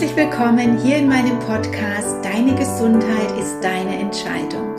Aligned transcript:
Herzlich 0.00 0.16
willkommen 0.16 0.78
hier 0.78 0.96
in 0.96 1.08
meinem 1.08 1.38
Podcast 1.40 2.24
Deine 2.24 2.54
Gesundheit 2.54 3.38
ist 3.38 3.60
deine 3.60 3.98
Entscheidung. 3.98 4.74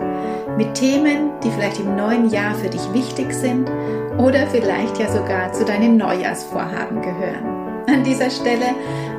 Mit 0.58 0.74
Themen, 0.74 1.40
die 1.44 1.52
vielleicht 1.52 1.80
im 1.80 1.96
neuen 1.96 2.32
Jahr 2.32 2.56
für 2.56 2.70
dich 2.70 2.82
wichtig 2.92 3.32
sind 3.32 3.70
oder 4.18 4.48
vielleicht 4.48 4.98
ja 4.98 5.14
sogar 5.14 5.54
zu 5.54 5.64
deinen 5.64 5.98
Neujahrsvorhaben 5.98 7.04
gehören. 7.04 7.86
An 7.86 8.04
dieser 8.04 8.32
Stelle, 8.32 8.74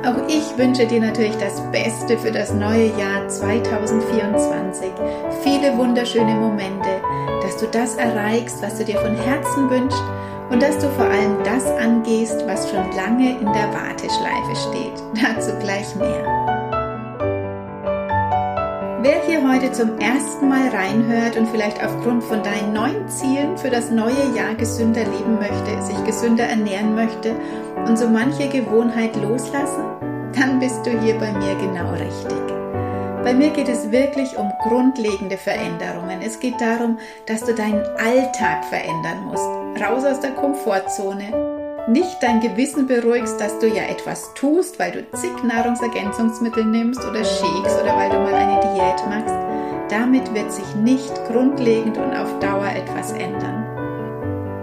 auch 0.05 0.27
ich 0.27 0.57
wünsche 0.57 0.85
dir 0.85 0.99
natürlich 0.99 1.37
das 1.37 1.61
Beste 1.71 2.17
für 2.17 2.31
das 2.31 2.53
neue 2.53 2.87
Jahr 2.99 3.25
2024. 3.29 4.91
Viele 5.41 5.77
wunderschöne 5.77 6.35
Momente, 6.35 6.99
dass 7.41 7.55
du 7.55 7.67
das 7.67 7.95
erreichst, 7.95 8.61
was 8.61 8.77
du 8.77 8.83
dir 8.83 8.99
von 8.99 9.15
Herzen 9.15 9.69
wünschst 9.69 10.03
und 10.53 10.61
dass 10.61 10.77
du 10.77 10.87
vor 10.91 11.05
allem 11.05 11.43
das 11.43 11.65
angehst, 11.65 12.45
was 12.45 12.69
schon 12.69 12.91
lange 12.95 13.39
in 13.39 13.51
der 13.53 13.73
Warteschleife 13.73 14.55
steht. 14.69 14.93
Dazu 15.35 15.51
gleich 15.59 15.95
mehr. 15.95 16.23
Wer 19.01 19.21
hier 19.25 19.51
heute 19.51 19.71
zum 19.71 19.97
ersten 19.97 20.47
Mal 20.47 20.69
reinhört 20.69 21.35
und 21.35 21.49
vielleicht 21.49 21.83
aufgrund 21.83 22.23
von 22.23 22.41
deinen 22.43 22.71
neuen 22.71 23.09
Zielen 23.09 23.57
für 23.57 23.69
das 23.69 23.89
neue 23.89 24.31
Jahr 24.35 24.53
gesünder 24.53 25.03
leben 25.03 25.39
möchte, 25.39 25.81
sich 25.81 26.01
gesünder 26.05 26.45
ernähren 26.45 26.93
möchte 26.95 27.35
und 27.85 27.97
so 27.97 28.07
manche 28.07 28.47
Gewohnheit 28.47 29.15
loslassen, 29.15 29.83
dann 30.35 30.59
bist 30.59 30.85
du 30.85 30.91
hier 31.01 31.15
bei 31.15 31.33
mir 31.33 31.55
genau 31.55 31.91
richtig. 31.93 32.37
Bei 33.23 33.33
mir 33.33 33.49
geht 33.49 33.69
es 33.69 33.91
wirklich 33.91 34.37
um 34.37 34.51
grundlegende 34.61 35.37
Veränderungen. 35.37 36.21
Es 36.21 36.39
geht 36.39 36.61
darum, 36.61 36.99
dass 37.25 37.43
du 37.43 37.53
deinen 37.55 37.83
Alltag 37.97 38.63
verändern 38.65 39.25
musst 39.25 39.62
raus 39.81 40.03
aus 40.05 40.19
der 40.19 40.31
Komfortzone. 40.31 41.53
Nicht 41.87 42.21
dein 42.21 42.39
Gewissen 42.39 42.87
beruhigst, 42.87 43.39
dass 43.41 43.59
du 43.59 43.67
ja 43.67 43.83
etwas 43.83 44.33
tust, 44.35 44.79
weil 44.79 44.91
du 44.91 45.11
zig 45.17 45.43
Nahrungsergänzungsmittel 45.43 46.63
nimmst 46.63 47.03
oder 47.03 47.23
Shakes 47.23 47.75
oder 47.81 47.95
weil 47.97 48.09
du 48.09 48.19
mal 48.19 48.33
eine 48.33 48.59
Diät 48.61 49.05
machst. 49.09 49.35
Damit 49.89 50.33
wird 50.33 50.51
sich 50.51 50.75
nicht 50.75 51.13
grundlegend 51.27 51.97
und 51.97 52.15
auf 52.15 52.39
Dauer 52.39 52.69
etwas 52.73 53.11
ändern. 53.11 53.65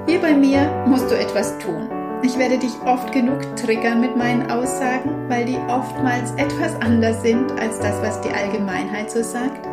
Hier 0.06 0.20
bei 0.20 0.32
mir 0.32 0.70
musst 0.86 1.10
du 1.10 1.14
etwas 1.14 1.58
tun. 1.58 1.88
Ich 2.22 2.38
werde 2.38 2.58
dich 2.58 2.72
oft 2.84 3.12
genug 3.12 3.56
triggern 3.56 4.00
mit 4.00 4.16
meinen 4.16 4.50
Aussagen, 4.50 5.28
weil 5.28 5.44
die 5.44 5.58
oftmals 5.68 6.32
etwas 6.32 6.74
anders 6.80 7.22
sind 7.22 7.50
als 7.60 7.78
das, 7.80 8.00
was 8.02 8.20
die 8.22 8.30
Allgemeinheit 8.30 9.10
so 9.10 9.22
sagt. 9.22 9.66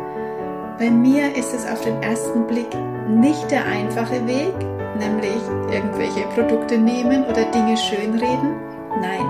Bei 0.78 0.90
mir 0.90 1.34
ist 1.34 1.52
es 1.54 1.66
auf 1.66 1.80
den 1.82 2.02
ersten 2.02 2.46
Blick 2.46 2.68
nicht 3.08 3.50
der 3.50 3.66
einfache 3.66 4.26
Weg, 4.26 4.54
nämlich 4.96 5.40
irgendwelche 5.72 6.26
Produkte 6.34 6.78
nehmen 6.78 7.24
oder 7.24 7.44
Dinge 7.44 7.76
schönreden. 7.76 8.56
Nein, 9.00 9.26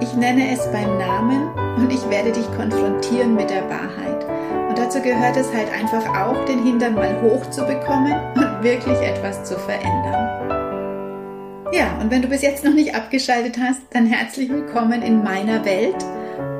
ich 0.00 0.14
nenne 0.14 0.52
es 0.52 0.70
beim 0.70 0.98
Namen 0.98 1.50
und 1.76 1.92
ich 1.92 2.08
werde 2.10 2.32
dich 2.32 2.46
konfrontieren 2.56 3.34
mit 3.34 3.50
der 3.50 3.68
Wahrheit. 3.68 4.24
Und 4.68 4.78
dazu 4.78 5.00
gehört 5.00 5.36
es 5.36 5.52
halt 5.52 5.72
einfach 5.72 6.06
auch, 6.20 6.44
den 6.44 6.62
Hintern 6.62 6.94
mal 6.94 7.20
hoch 7.22 7.48
zu 7.50 7.62
bekommen 7.62 8.14
und 8.34 8.62
wirklich 8.62 8.98
etwas 9.00 9.44
zu 9.44 9.58
verändern. 9.58 10.26
Ja, 11.72 11.98
und 12.00 12.10
wenn 12.10 12.22
du 12.22 12.28
bis 12.28 12.42
jetzt 12.42 12.64
noch 12.64 12.72
nicht 12.72 12.94
abgeschaltet 12.94 13.58
hast, 13.60 13.80
dann 13.90 14.06
herzlich 14.06 14.48
willkommen 14.48 15.02
in 15.02 15.22
meiner 15.22 15.64
Welt. 15.64 16.04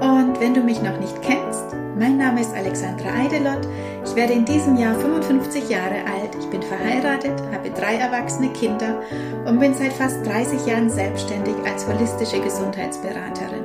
Und 0.01 0.41
wenn 0.41 0.53
du 0.53 0.61
mich 0.61 0.83
noch 0.83 0.99
nicht 0.99 1.23
kennst, 1.23 1.65
mein 1.99 2.19
Name 2.19 2.41
ist 2.41 2.55
Alexandra 2.55 3.09
Eidelott. 3.23 3.67
Ich 4.07 4.15
werde 4.15 4.35
in 4.35 4.45
diesem 4.45 4.77
Jahr 4.77 4.95
55 4.95 5.69
Jahre 5.69 5.97
alt. 6.07 6.35
Ich 6.39 6.47
bin 6.47 6.63
verheiratet, 6.63 7.43
habe 7.53 7.71
drei 7.71 7.97
erwachsene 7.97 8.51
Kinder 8.53 9.03
und 9.45 9.59
bin 9.59 9.75
seit 9.75 9.93
fast 9.93 10.25
30 10.25 10.65
Jahren 10.65 10.89
selbstständig 10.89 11.55
als 11.67 11.87
holistische 11.87 12.41
Gesundheitsberaterin. 12.41 13.65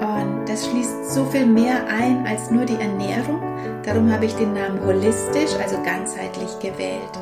Und 0.00 0.48
das 0.48 0.66
schließt 0.66 1.10
so 1.10 1.24
viel 1.26 1.46
mehr 1.46 1.86
ein 1.88 2.24
als 2.26 2.50
nur 2.50 2.64
die 2.64 2.80
Ernährung. 2.80 3.42
Darum 3.82 4.10
habe 4.10 4.24
ich 4.26 4.34
den 4.34 4.54
Namen 4.54 4.80
holistisch, 4.86 5.52
also 5.60 5.76
ganzheitlich 5.82 6.58
gewählt. 6.60 7.18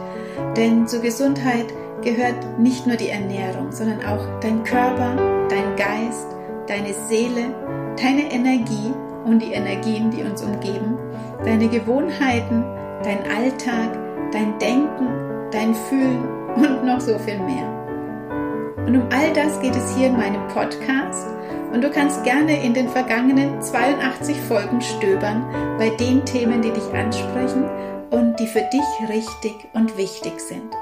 Denn 0.56 0.86
zur 0.86 1.00
Gesundheit 1.00 1.66
gehört 2.02 2.58
nicht 2.58 2.86
nur 2.86 2.96
die 2.96 3.08
Ernährung, 3.08 3.72
sondern 3.72 4.04
auch 4.04 4.40
dein 4.40 4.62
Körper, 4.64 5.16
dein 5.48 5.76
Geist, 5.76 6.26
deine 6.68 6.92
Seele, 7.08 7.54
deine 7.96 8.30
Energie 8.30 8.92
und 9.28 9.40
die 9.40 9.52
Energien, 9.52 10.10
die 10.10 10.22
uns 10.22 10.42
umgeben, 10.42 10.98
deine 11.44 11.68
Gewohnheiten, 11.68 12.64
dein 13.04 13.20
Alltag, 13.30 13.96
dein 14.32 14.58
Denken, 14.58 15.50
dein 15.52 15.74
Fühlen 15.74 16.26
und 16.56 16.84
noch 16.84 17.00
so 17.00 17.18
viel 17.18 17.38
mehr. 17.38 17.68
Und 18.86 18.96
um 18.96 19.02
all 19.10 19.32
das 19.34 19.60
geht 19.60 19.76
es 19.76 19.96
hier 19.96 20.08
in 20.08 20.16
meinem 20.16 20.48
Podcast 20.48 21.28
und 21.72 21.84
du 21.84 21.90
kannst 21.90 22.24
gerne 22.24 22.64
in 22.64 22.72
den 22.72 22.88
vergangenen 22.88 23.60
82 23.60 24.40
Folgen 24.40 24.80
stöbern 24.80 25.44
bei 25.78 25.90
den 25.90 26.24
Themen, 26.24 26.62
die 26.62 26.70
dich 26.70 26.94
ansprechen 26.94 27.64
und 28.10 28.36
die 28.40 28.46
für 28.46 28.62
dich 28.72 29.08
richtig 29.08 29.54
und 29.74 29.96
wichtig 29.98 30.40
sind. 30.40 30.74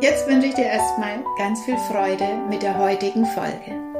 Jetzt 0.00 0.28
wünsche 0.28 0.48
ich 0.48 0.54
dir 0.54 0.66
erstmal 0.66 1.22
ganz 1.38 1.64
viel 1.64 1.78
Freude 1.90 2.26
mit 2.50 2.62
der 2.62 2.76
heutigen 2.76 3.24
Folge. 3.24 3.95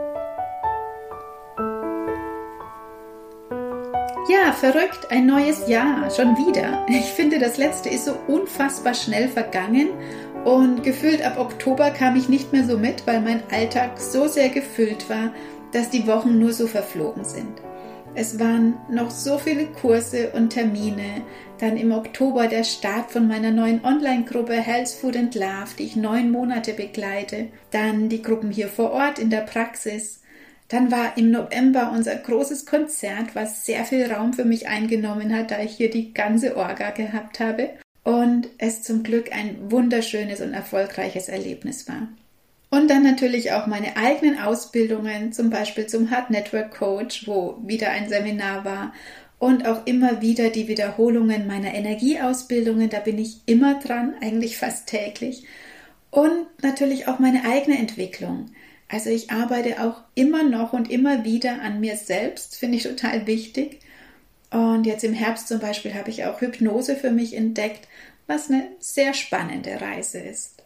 Ja, 4.37 4.53
verrückt, 4.53 5.11
ein 5.11 5.25
neues 5.25 5.67
Jahr, 5.67 6.11
schon 6.11 6.37
wieder. 6.37 6.85
Ich 6.89 7.07
finde, 7.07 7.39
das 7.39 7.57
letzte 7.57 7.89
ist 7.89 8.05
so 8.05 8.17
unfassbar 8.27 8.93
schnell 8.93 9.29
vergangen 9.29 9.89
und 10.45 10.83
gefühlt 10.83 11.25
ab 11.25 11.39
Oktober 11.39 11.91
kam 11.91 12.17
ich 12.17 12.29
nicht 12.29 12.53
mehr 12.53 12.65
so 12.65 12.77
mit, 12.77 13.07
weil 13.07 13.23
mein 13.23 13.43
Alltag 13.51 13.99
so 13.99 14.29
sehr 14.29 14.51
gefüllt 14.51 15.09
war, 15.09 15.33
dass 15.73 15.89
die 15.89 16.07
Wochen 16.07 16.39
nur 16.39 16.53
so 16.53 16.67
verflogen 16.67 17.25
sind. 17.25 17.63
Es 18.15 18.39
waren 18.39 18.75
noch 18.91 19.11
so 19.11 19.39
viele 19.39 19.67
Kurse 19.67 20.31
und 20.33 20.51
Termine. 20.51 21.23
Dann 21.59 21.77
im 21.77 21.93
Oktober 21.93 22.47
der 22.47 22.65
Start 22.65 23.11
von 23.11 23.29
meiner 23.29 23.53
neuen 23.53 23.85
Online-Gruppe 23.85 24.55
Health 24.55 24.91
Food 24.91 25.17
and 25.17 25.35
Love, 25.35 25.77
die 25.79 25.85
ich 25.85 25.97
neun 25.97 26.31
Monate 26.31 26.75
begleite. 26.75 27.49
Dann 27.71 28.11
die 28.11 28.23
Gruppen 28.23 28.51
hier 28.51 28.69
vor 28.69 28.91
Ort 28.93 29.19
in 29.19 29.31
der 29.31 29.43
Praxis. 29.43 30.21
Dann 30.69 30.91
war 30.91 31.17
im 31.17 31.31
November 31.31 31.93
unser 31.95 32.17
großes 32.17 32.67
Konzert, 32.67 33.35
was 33.35 33.65
sehr 33.65 33.85
viel 33.85 34.11
Raum 34.11 34.33
für 34.33 34.45
mich 34.45 34.69
eingenommen 34.69 35.35
hat, 35.35 35.51
da 35.51 35.61
ich 35.61 35.77
hier 35.77 35.91
die 35.91 36.13
ganze 36.13 36.57
Orga 36.57 36.91
gehabt 36.91 37.39
habe 37.39 37.71
und 38.03 38.49
es 38.59 38.83
zum 38.83 39.03
Glück 39.03 39.33
ein 39.33 39.71
wunderschönes 39.71 40.41
und 40.41 40.55
erfolgreiches 40.55 41.29
Erlebnis 41.29 41.89
war. 41.89 42.09
Und 42.71 42.89
dann 42.91 43.05
natürlich 43.05 43.53
auch 43.53 43.67
meine 43.67 43.97
eigenen 43.97 44.39
Ausbildungen, 44.39 45.33
zum 45.33 45.51
Beispiel 45.51 45.87
zum 45.87 46.11
Heart 46.11 46.31
Network 46.31 46.73
Coach, 46.73 47.27
wo 47.27 47.59
wieder 47.65 47.91
ein 47.91 48.09
Seminar 48.09 48.65
war 48.65 48.93
und 49.39 49.67
auch 49.67 49.87
immer 49.87 50.21
wieder 50.21 50.51
die 50.51 50.67
Wiederholungen 50.67 51.47
meiner 51.47 51.75
Energieausbildungen, 51.75 52.91
da 52.91 53.01
bin 53.01 53.19
ich 53.19 53.41
immer 53.47 53.79
dran, 53.79 54.15
eigentlich 54.21 54.57
fast 54.57 54.89
täglich. 54.89 55.45
Und 56.11 56.47
natürlich 56.63 57.09
auch 57.09 57.19
meine 57.19 57.45
eigene 57.45 57.79
Entwicklung. 57.79 58.47
Also 58.89 59.11
ich 59.11 59.31
arbeite 59.31 59.83
auch 59.83 60.01
immer 60.15 60.45
noch 60.45 60.73
und 60.73 60.91
immer 60.91 61.25
wieder 61.25 61.61
an 61.63 61.81
mir 61.81 61.97
selbst, 61.97 62.57
finde 62.57 62.77
ich 62.77 62.85
total 62.85 63.27
wichtig. 63.27 63.81
Und 64.51 64.87
jetzt 64.87 65.05
im 65.05 65.13
Herbst 65.13 65.49
zum 65.49 65.59
Beispiel 65.59 65.95
habe 65.95 66.11
ich 66.11 66.25
auch 66.25 66.41
Hypnose 66.41 66.97
für 66.97 67.11
mich 67.11 67.35
entdeckt, 67.35 67.89
was 68.27 68.49
eine 68.49 68.69
sehr 68.79 69.13
spannende 69.13 69.81
Reise 69.81 70.19
ist. 70.19 70.63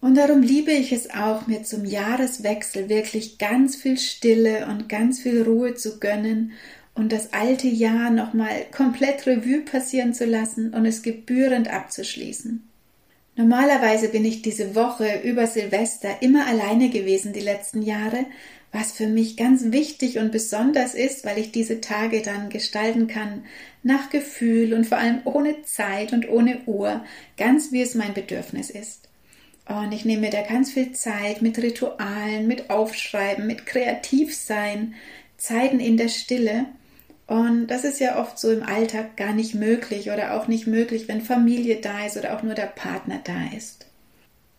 Und 0.00 0.16
darum 0.16 0.42
liebe 0.42 0.72
ich 0.72 0.92
es 0.92 1.10
auch, 1.10 1.46
mir 1.46 1.62
zum 1.62 1.86
Jahreswechsel 1.86 2.90
wirklich 2.90 3.38
ganz 3.38 3.74
viel 3.76 3.96
Stille 3.96 4.66
und 4.66 4.90
ganz 4.90 5.20
viel 5.20 5.42
Ruhe 5.42 5.74
zu 5.74 5.98
gönnen 5.98 6.52
und 6.94 7.10
das 7.10 7.32
alte 7.32 7.68
Jahr 7.68 8.10
nochmal 8.10 8.66
komplett 8.70 9.26
Revue 9.26 9.62
passieren 9.62 10.12
zu 10.12 10.26
lassen 10.26 10.74
und 10.74 10.84
es 10.84 11.02
gebührend 11.02 11.68
abzuschließen. 11.68 12.68
Normalerweise 13.36 14.08
bin 14.08 14.24
ich 14.24 14.42
diese 14.42 14.76
Woche 14.76 15.22
über 15.24 15.46
Silvester 15.46 16.22
immer 16.22 16.46
alleine 16.46 16.88
gewesen 16.90 17.32
die 17.32 17.40
letzten 17.40 17.82
Jahre, 17.82 18.26
was 18.70 18.92
für 18.92 19.08
mich 19.08 19.36
ganz 19.36 19.72
wichtig 19.72 20.18
und 20.18 20.32
besonders 20.32 20.94
ist, 20.94 21.24
weil 21.24 21.38
ich 21.38 21.50
diese 21.52 21.80
Tage 21.80 22.22
dann 22.22 22.48
gestalten 22.48 23.06
kann 23.06 23.44
nach 23.82 24.10
Gefühl 24.10 24.72
und 24.72 24.86
vor 24.86 24.98
allem 24.98 25.20
ohne 25.24 25.62
Zeit 25.62 26.12
und 26.12 26.28
ohne 26.28 26.60
Uhr, 26.66 27.04
ganz 27.36 27.72
wie 27.72 27.82
es 27.82 27.94
mein 27.94 28.14
Bedürfnis 28.14 28.70
ist. 28.70 29.08
Und 29.66 29.92
ich 29.92 30.04
nehme 30.04 30.22
mir 30.22 30.30
da 30.30 30.42
ganz 30.42 30.72
viel 30.72 30.92
Zeit 30.92 31.40
mit 31.40 31.58
Ritualen, 31.58 32.46
mit 32.46 32.70
Aufschreiben, 32.70 33.46
mit 33.46 33.66
Kreativsein, 33.66 34.94
Zeiten 35.36 35.80
in 35.80 35.96
der 35.96 36.08
Stille 36.08 36.66
und 37.26 37.68
das 37.68 37.84
ist 37.84 38.00
ja 38.00 38.20
oft 38.20 38.38
so 38.38 38.50
im 38.50 38.62
Alltag 38.62 39.16
gar 39.16 39.32
nicht 39.32 39.54
möglich 39.54 40.10
oder 40.10 40.34
auch 40.34 40.46
nicht 40.46 40.66
möglich, 40.66 41.08
wenn 41.08 41.22
Familie 41.22 41.76
da 41.76 42.04
ist 42.04 42.16
oder 42.16 42.36
auch 42.36 42.42
nur 42.42 42.54
der 42.54 42.66
Partner 42.66 43.20
da 43.24 43.56
ist. 43.56 43.86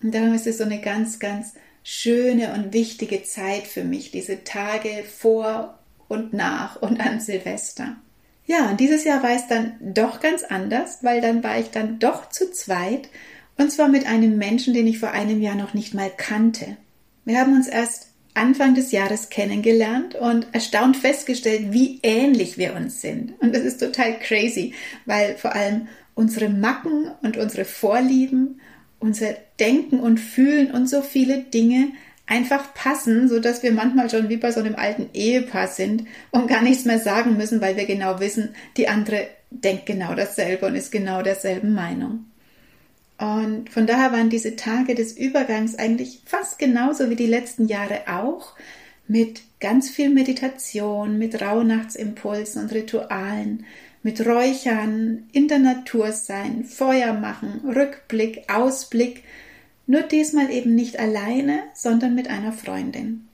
Und 0.01 0.13
darum 0.13 0.33
ist 0.33 0.47
es 0.47 0.57
so 0.57 0.63
eine 0.63 0.81
ganz, 0.81 1.19
ganz 1.19 1.53
schöne 1.83 2.53
und 2.53 2.73
wichtige 2.73 3.23
Zeit 3.23 3.67
für 3.67 3.83
mich, 3.83 4.11
diese 4.11 4.43
Tage 4.43 5.03
vor 5.03 5.77
und 6.07 6.33
nach 6.33 6.81
und 6.81 6.99
an 6.99 7.19
Silvester. 7.19 7.95
Ja, 8.47 8.69
und 8.69 8.79
dieses 8.79 9.03
Jahr 9.03 9.23
war 9.23 9.31
es 9.31 9.47
dann 9.47 9.75
doch 9.81 10.19
ganz 10.19 10.43
anders, 10.43 10.99
weil 11.03 11.21
dann 11.21 11.43
war 11.43 11.59
ich 11.59 11.71
dann 11.71 11.99
doch 11.99 12.29
zu 12.29 12.51
zweit 12.51 13.09
und 13.57 13.71
zwar 13.71 13.87
mit 13.87 14.05
einem 14.05 14.37
Menschen, 14.37 14.73
den 14.73 14.87
ich 14.87 14.99
vor 14.99 15.11
einem 15.11 15.41
Jahr 15.41 15.55
noch 15.55 15.73
nicht 15.73 15.93
mal 15.93 16.11
kannte. 16.15 16.77
Wir 17.23 17.39
haben 17.39 17.53
uns 17.53 17.67
erst 17.67 18.09
Anfang 18.35 18.75
des 18.75 18.91
Jahres 18.91 19.29
kennengelernt 19.29 20.15
und 20.15 20.47
erstaunt 20.51 20.97
festgestellt, 20.97 21.71
wie 21.71 21.99
ähnlich 22.03 22.57
wir 22.57 22.75
uns 22.75 23.01
sind. 23.01 23.33
Und 23.41 23.55
das 23.55 23.63
ist 23.63 23.79
total 23.79 24.19
crazy, 24.19 24.73
weil 25.05 25.35
vor 25.35 25.55
allem 25.55 25.87
unsere 26.13 26.49
Macken 26.49 27.09
und 27.21 27.37
unsere 27.37 27.65
Vorlieben, 27.65 28.61
unser 28.99 29.35
Denken 29.59 29.99
und 29.99 30.19
Fühlen 30.19 30.71
und 30.71 30.87
so 30.89 31.01
viele 31.01 31.39
Dinge 31.39 31.89
einfach 32.27 32.73
passen, 32.73 33.29
so 33.29 33.39
dass 33.39 33.63
wir 33.63 33.71
manchmal 33.71 34.09
schon 34.09 34.29
wie 34.29 34.37
bei 34.37 34.51
so 34.51 34.59
einem 34.59 34.75
alten 34.75 35.09
Ehepaar 35.13 35.67
sind 35.67 36.05
und 36.31 36.47
gar 36.47 36.61
nichts 36.61 36.85
mehr 36.85 36.99
sagen 36.99 37.37
müssen, 37.37 37.61
weil 37.61 37.77
wir 37.77 37.85
genau 37.85 38.19
wissen, 38.19 38.55
die 38.77 38.87
andere 38.87 39.27
denkt 39.51 39.85
genau 39.85 40.15
dasselbe 40.15 40.65
und 40.65 40.75
ist 40.75 40.91
genau 40.91 41.21
derselben 41.21 41.73
Meinung. 41.73 42.25
Und 43.17 43.69
von 43.69 43.87
daher 43.87 44.11
waren 44.11 44.29
diese 44.29 44.55
Tage 44.55 44.93
des 44.93 45.17
Übergangs 45.17 45.75
eigentlich 45.75 46.21
fast 46.25 46.59
genauso 46.59 47.09
wie 47.09 47.15
die 47.15 47.27
letzten 47.27 47.67
Jahre 47.67 48.01
auch, 48.07 48.55
mit 49.07 49.41
ganz 49.59 49.89
viel 49.89 50.09
Meditation, 50.09 51.17
mit 51.17 51.41
Rauhnachtsimpulsen 51.41 52.63
und 52.63 52.73
Ritualen, 52.73 53.65
mit 54.03 54.25
Räuchern, 54.25 55.29
in 55.31 55.47
der 55.47 55.59
Natur 55.59 56.11
sein, 56.11 56.65
Feuer 56.65 57.13
machen, 57.13 57.61
Rückblick, 57.65 58.43
Ausblick, 58.51 59.23
nur 59.87 60.01
diesmal 60.01 60.51
eben 60.51 60.75
nicht 60.75 60.99
alleine, 60.99 61.59
sondern 61.73 62.15
mit 62.15 62.29
einer 62.29 62.51
Freundin. 62.51 63.27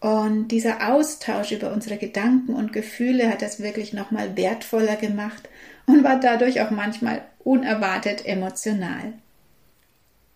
Und 0.00 0.48
dieser 0.48 0.92
Austausch 0.92 1.52
über 1.52 1.72
unsere 1.72 1.96
Gedanken 1.96 2.54
und 2.54 2.72
Gefühle 2.72 3.30
hat 3.30 3.42
das 3.42 3.60
wirklich 3.60 3.92
nochmal 3.92 4.36
wertvoller 4.36 4.96
gemacht 4.96 5.48
und 5.86 6.04
war 6.04 6.20
dadurch 6.20 6.60
auch 6.60 6.70
manchmal 6.70 7.22
unerwartet 7.42 8.24
emotional. 8.26 9.12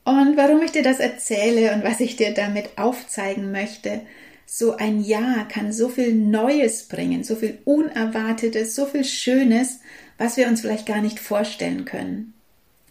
Und 0.04 0.36
warum 0.36 0.62
ich 0.62 0.72
dir 0.72 0.82
das 0.82 1.00
erzähle 1.00 1.72
und 1.74 1.84
was 1.84 2.00
ich 2.00 2.16
dir 2.16 2.32
damit 2.32 2.78
aufzeigen 2.78 3.52
möchte, 3.52 4.00
so 4.46 4.76
ein 4.76 5.00
Jahr 5.02 5.46
kann 5.46 5.72
so 5.72 5.90
viel 5.90 6.14
Neues 6.14 6.84
bringen, 6.84 7.22
so 7.22 7.36
viel 7.36 7.58
Unerwartetes, 7.66 8.74
so 8.74 8.86
viel 8.86 9.04
Schönes, 9.04 9.80
was 10.16 10.38
wir 10.38 10.48
uns 10.48 10.62
vielleicht 10.62 10.86
gar 10.86 11.02
nicht 11.02 11.20
vorstellen 11.20 11.84
können. 11.84 12.32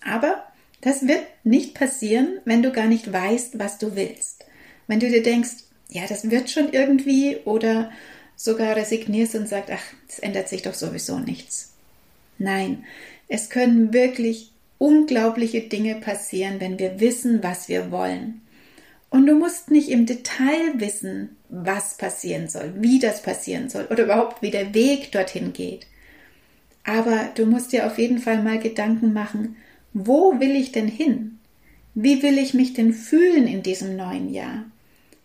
Aber 0.06 0.44
das 0.82 1.08
wird 1.08 1.24
nicht 1.44 1.74
passieren, 1.74 2.40
wenn 2.46 2.62
du 2.62 2.72
gar 2.72 2.86
nicht 2.86 3.12
weißt, 3.12 3.58
was 3.58 3.80
du 3.80 3.96
willst. 3.96 4.46
Wenn 4.86 5.00
du 5.00 5.10
dir 5.10 5.24
denkst, 5.24 5.64
ja, 5.90 6.06
das 6.08 6.30
wird 6.30 6.52
schon 6.52 6.72
irgendwie 6.72 7.38
oder 7.46 7.92
sogar 8.36 8.76
resignierst 8.76 9.34
und 9.36 9.50
sagst, 9.50 9.72
ach, 9.74 9.84
es 10.08 10.20
ändert 10.20 10.50
sich 10.50 10.62
doch 10.62 10.76
sowieso 10.76 11.18
nichts. 11.18 11.74
Nein, 12.38 12.86
es 13.28 13.50
können 13.50 13.94
wirklich 13.94 14.52
unglaubliche 14.78 15.62
Dinge 15.62 15.96
passieren, 15.96 16.60
wenn 16.60 16.80
wir 16.80 17.00
wissen, 17.00 17.44
was 17.44 17.68
wir 17.68 17.92
wollen. 17.92 18.42
Und 19.10 19.26
du 19.26 19.36
musst 19.36 19.72
nicht 19.72 19.90
im 19.90 20.06
Detail 20.06 20.74
wissen, 20.76 21.38
was 21.50 21.98
passieren 21.98 22.50
soll, 22.50 22.74
wie 22.78 23.00
das 23.00 23.22
passieren 23.22 23.70
soll 23.70 23.88
oder 23.90 24.04
überhaupt 24.04 24.42
wie 24.42 24.52
der 24.52 24.74
Weg 24.74 25.12
dorthin 25.12 25.54
geht. 25.54 25.88
Aber 26.84 27.30
du 27.36 27.46
musst 27.46 27.72
dir 27.72 27.88
auf 27.88 27.98
jeden 27.98 28.20
Fall 28.20 28.44
mal 28.44 28.60
Gedanken 28.60 29.14
machen, 29.14 29.56
wo 29.94 30.40
will 30.40 30.56
ich 30.56 30.72
denn 30.72 30.88
hin? 30.88 31.40
Wie 31.96 32.22
will 32.22 32.38
ich 32.38 32.54
mich 32.54 32.74
denn 32.74 32.94
fühlen 32.94 33.48
in 33.48 33.64
diesem 33.64 33.96
neuen 33.96 34.32
Jahr? 34.32 34.66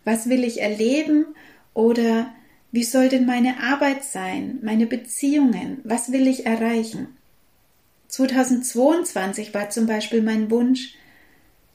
Was 0.05 0.29
will 0.29 0.43
ich 0.44 0.61
erleben 0.61 1.26
oder 1.75 2.32
wie 2.73 2.85
soll 2.85 3.11
denn 3.11 3.27
meine 3.27 3.63
Arbeit 3.63 4.03
sein, 4.03 4.59
meine 4.63 4.87
Beziehungen? 4.87 5.83
Was 5.85 6.11
will 6.11 6.27
ich 6.27 6.47
erreichen? 6.47 7.09
2022 8.09 9.53
war 9.53 9.69
zum 9.69 9.87
Beispiel 9.87 10.23
mein 10.23 10.51
Wunsch, 10.51 10.95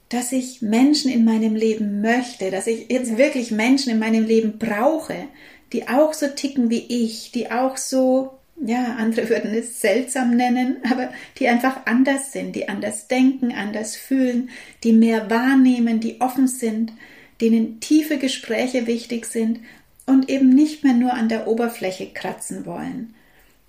dass 0.09 0.31
ich 0.31 0.63
Menschen 0.63 1.11
in 1.11 1.23
meinem 1.23 1.55
Leben 1.55 2.01
möchte, 2.01 2.49
dass 2.49 2.65
ich 2.65 2.89
jetzt 2.89 3.17
wirklich 3.17 3.51
Menschen 3.51 3.91
in 3.91 3.99
meinem 3.99 4.25
Leben 4.25 4.57
brauche, 4.57 5.27
die 5.71 5.87
auch 5.87 6.13
so 6.13 6.27
ticken 6.27 6.71
wie 6.71 6.85
ich, 6.87 7.31
die 7.31 7.51
auch 7.51 7.77
so, 7.77 8.31
ja, 8.59 8.95
andere 8.97 9.29
würden 9.29 9.53
es 9.53 9.79
seltsam 9.79 10.35
nennen, 10.35 10.77
aber 10.89 11.11
die 11.37 11.47
einfach 11.47 11.85
anders 11.85 12.31
sind, 12.31 12.55
die 12.55 12.69
anders 12.69 13.07
denken, 13.07 13.51
anders 13.51 13.95
fühlen, 13.95 14.49
die 14.83 14.93
mehr 14.93 15.29
wahrnehmen, 15.29 15.99
die 15.99 16.21
offen 16.21 16.47
sind, 16.47 16.91
denen 17.39 17.79
tiefe 17.81 18.17
Gespräche 18.17 18.87
wichtig 18.87 19.27
sind 19.27 19.59
und 20.07 20.29
eben 20.29 20.49
nicht 20.49 20.83
mehr 20.83 20.93
nur 20.93 21.13
an 21.13 21.29
der 21.29 21.47
Oberfläche 21.47 22.07
kratzen 22.07 22.65
wollen. 22.65 23.13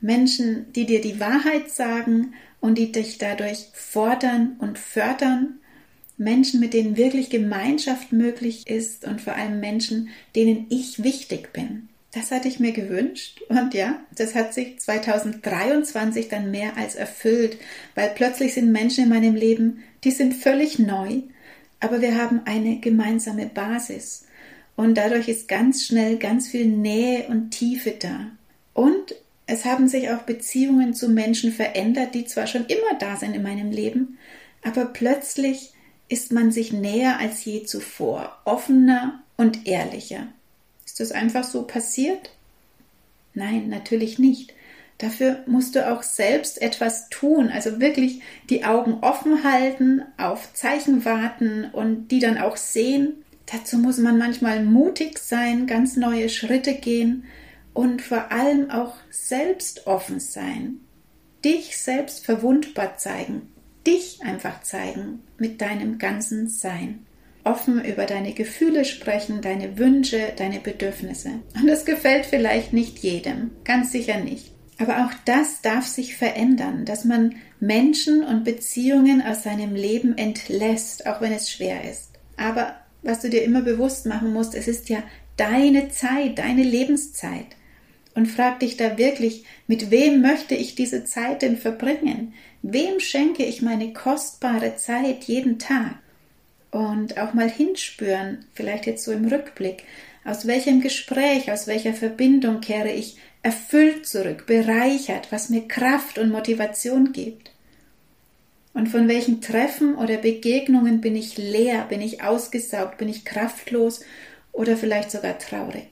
Menschen, 0.01 0.73
die 0.73 0.87
dir 0.87 1.03
die 1.03 1.21
Wahrheit 1.21 1.71
sagen 1.71 2.33
und 2.61 2.79
die 2.79 2.93
dich 2.93 3.19
dadurch 3.19 3.67
fordern 3.75 4.57
und 4.59 4.79
fördern. 4.79 5.59
Menschen, 6.17 6.61
mit 6.61 6.73
denen 6.73 6.97
wirklich 6.97 7.31
Gemeinschaft 7.31 8.13
möglich 8.13 8.67
ist 8.67 9.05
und 9.05 9.21
vor 9.21 9.35
allem 9.35 9.61
Menschen, 9.61 10.09
denen 10.35 10.67
ich 10.69 11.03
wichtig 11.03 11.53
bin. 11.53 11.89
Das 12.13 12.31
hatte 12.31 12.49
ich 12.49 12.59
mir 12.59 12.73
gewünscht 12.73 13.43
und 13.49 13.75
ja, 13.75 14.01
das 14.17 14.35
hat 14.35 14.55
sich 14.55 14.81
2023 14.81 16.29
dann 16.29 16.51
mehr 16.51 16.77
als 16.77 16.95
erfüllt, 16.95 17.59
weil 17.95 18.11
plötzlich 18.15 18.55
sind 18.55 18.73
Menschen 18.73 19.05
in 19.05 19.11
meinem 19.11 19.35
Leben, 19.35 19.85
die 20.05 20.11
sind 20.11 20.35
völlig 20.35 20.79
neu, 20.79 21.21
aber 21.81 22.01
wir 22.01 22.17
haben 22.17 22.41
eine 22.47 22.81
gemeinsame 22.81 23.47
Basis 23.47 24.25
und 24.79 24.95
dadurch 24.95 25.27
ist 25.27 25.49
ganz 25.49 25.85
schnell 25.87 26.19
ganz 26.19 26.47
viel 26.47 26.65
Nähe 26.65 27.27
und 27.27 27.51
Tiefe 27.51 27.97
da. 27.99 28.31
Und 28.75 29.17
es 29.45 29.65
haben 29.65 29.89
sich 29.89 30.09
auch 30.11 30.23
Beziehungen 30.23 30.95
zu 30.95 31.09
Menschen 31.09 31.53
verändert, 31.53 32.15
die 32.15 32.27
zwar 32.27 32.47
schon 32.47 32.65
immer 32.67 32.97
da 33.01 33.17
sind 33.17 33.35
in 33.35 33.43
meinem 33.43 33.73
Leben, 33.73 34.19
aber 34.63 34.85
plötzlich 34.85 35.73
ist 36.09 36.31
man 36.31 36.53
sich 36.53 36.73
näher 36.73 37.19
als 37.19 37.45
je 37.45 37.65
zuvor, 37.65 38.39
offener 38.45 39.21
und 39.37 39.67
ehrlicher. 39.67 40.29
Ist 40.87 41.01
das 41.01 41.11
einfach 41.11 41.43
so 41.43 41.63
passiert? 41.65 42.31
Nein, 43.35 43.69
natürlich 43.69 44.21
nicht. 44.21 44.55
Dafür 44.99 45.43
musst 45.47 45.75
du 45.75 45.91
auch 45.91 46.05
selbst 46.05 46.63
etwas 46.63 47.09
tun, 47.09 47.49
also 47.49 47.81
wirklich 47.81 48.21
die 48.49 48.65
Augen 48.65 48.99
offen 49.01 49.43
halten, 49.43 50.03
auf 50.19 50.55
Zeichen 50.55 51.05
warten 51.05 51.69
und 51.73 52.13
die 52.13 52.21
dann 52.21 52.39
auch 52.39 52.57
sehen 52.57 53.25
Dazu 53.51 53.79
muss 53.79 53.99
man 53.99 54.19
manchmal 54.19 54.63
mutig 54.63 55.19
sein, 55.19 55.67
ganz 55.67 55.97
neue 55.97 56.29
Schritte 56.29 56.75
gehen 56.75 57.25
und 57.73 58.03
vor 58.03 58.31
allem 58.31 58.71
auch 58.71 58.97
selbst 59.11 59.87
offen 59.87 60.21
sein. 60.21 60.81
Dich 61.45 61.79
selbst 61.79 62.25
verwundbar 62.25 62.97
zeigen, 62.97 63.49
dich 63.87 64.21
einfach 64.23 64.63
zeigen 64.63 65.21
mit 65.39 65.61
deinem 65.61 65.99
ganzen 65.99 66.49
Sein. 66.49 67.07
Offen 67.45 67.83
über 67.83 68.05
deine 68.05 68.35
Gefühle 68.35 68.85
sprechen, 68.85 69.41
deine 69.41 69.79
Wünsche, 69.79 70.33
deine 70.37 70.59
Bedürfnisse. 70.59 71.31
Und 71.55 71.67
das 71.67 71.87
gefällt 71.87 72.27
vielleicht 72.27 72.75
nicht 72.75 72.99
jedem, 72.99 73.53
ganz 73.65 73.93
sicher 73.93 74.21
nicht. 74.21 74.53
Aber 74.79 75.05
auch 75.05 75.13
das 75.25 75.63
darf 75.63 75.87
sich 75.87 76.17
verändern, 76.17 76.85
dass 76.85 77.05
man 77.05 77.37
Menschen 77.61 78.23
und 78.23 78.45
Beziehungen 78.45 79.23
aus 79.23 79.43
seinem 79.43 79.75
Leben 79.75 80.19
entlässt, 80.19 81.07
auch 81.07 81.21
wenn 81.21 81.33
es 81.33 81.51
schwer 81.51 81.89
ist. 81.91 82.11
Aber 82.37 82.77
was 83.03 83.21
du 83.21 83.31
dir 83.31 83.43
immer 83.43 83.63
bewusst 83.63 84.07
machen 84.07 84.33
musst, 84.33 84.55
es 84.55 84.69
ist 84.69 84.89
ja 84.89 85.03
deine 85.37 85.91
Zeit, 85.91 86.39
deine 86.39 86.63
Lebenszeit. 86.63 87.47
Und 88.15 88.27
frag 88.27 88.61
dich 88.61 88.77
da 88.77 88.99
wirklich, 88.99 89.45
mit 89.67 89.91
wem 89.91 90.21
möchte 90.21 90.55
ich 90.55 90.75
diese 90.75 91.05
Zeit 91.05 91.43
denn 91.43 91.57
verbringen? 91.57 92.35
Wem 92.63 92.99
schenke 92.99 93.45
ich 93.45 93.63
meine 93.63 93.93
kostbare 93.93 94.77
Zeit 94.77 95.25
jeden 95.25 95.59
Tag? 95.59 95.99
Und 96.71 97.17
auch 97.19 97.33
mal 97.33 97.49
hinspüren, 97.49 98.45
vielleicht 98.55 98.87
jetzt 98.87 99.05
so 99.05 99.13
im 99.13 99.27
Rückblick, 99.27 99.85
aus 100.25 100.47
welchem 100.47 100.81
Gespräch, 100.81 101.53
aus 101.53 101.67
welcher 101.67 101.95
Verbindung 101.95 102.61
kehre 102.61 102.91
ich 102.91 103.17
erfüllt 103.43 104.07
zurück, 104.07 104.47
bereichert, 104.47 105.29
was 105.31 105.49
mir 105.49 105.69
Kraft 105.69 106.19
und 106.19 106.31
Motivation 106.31 107.13
gibt. 107.13 107.53
Und 108.79 108.89
von 108.89 109.09
welchen 109.09 109.41
Treffen 109.41 109.97
oder 109.97 110.19
Begegnungen 110.19 111.01
bin 111.01 111.17
ich 111.17 111.37
leer, 111.37 111.87
bin 111.89 112.01
ich 112.01 112.23
ausgesaugt, 112.23 112.99
bin 112.99 113.09
ich 113.09 113.25
kraftlos 113.25 114.03
oder 114.53 114.77
vielleicht 114.77 115.11
sogar 115.11 115.37
traurig? 115.37 115.89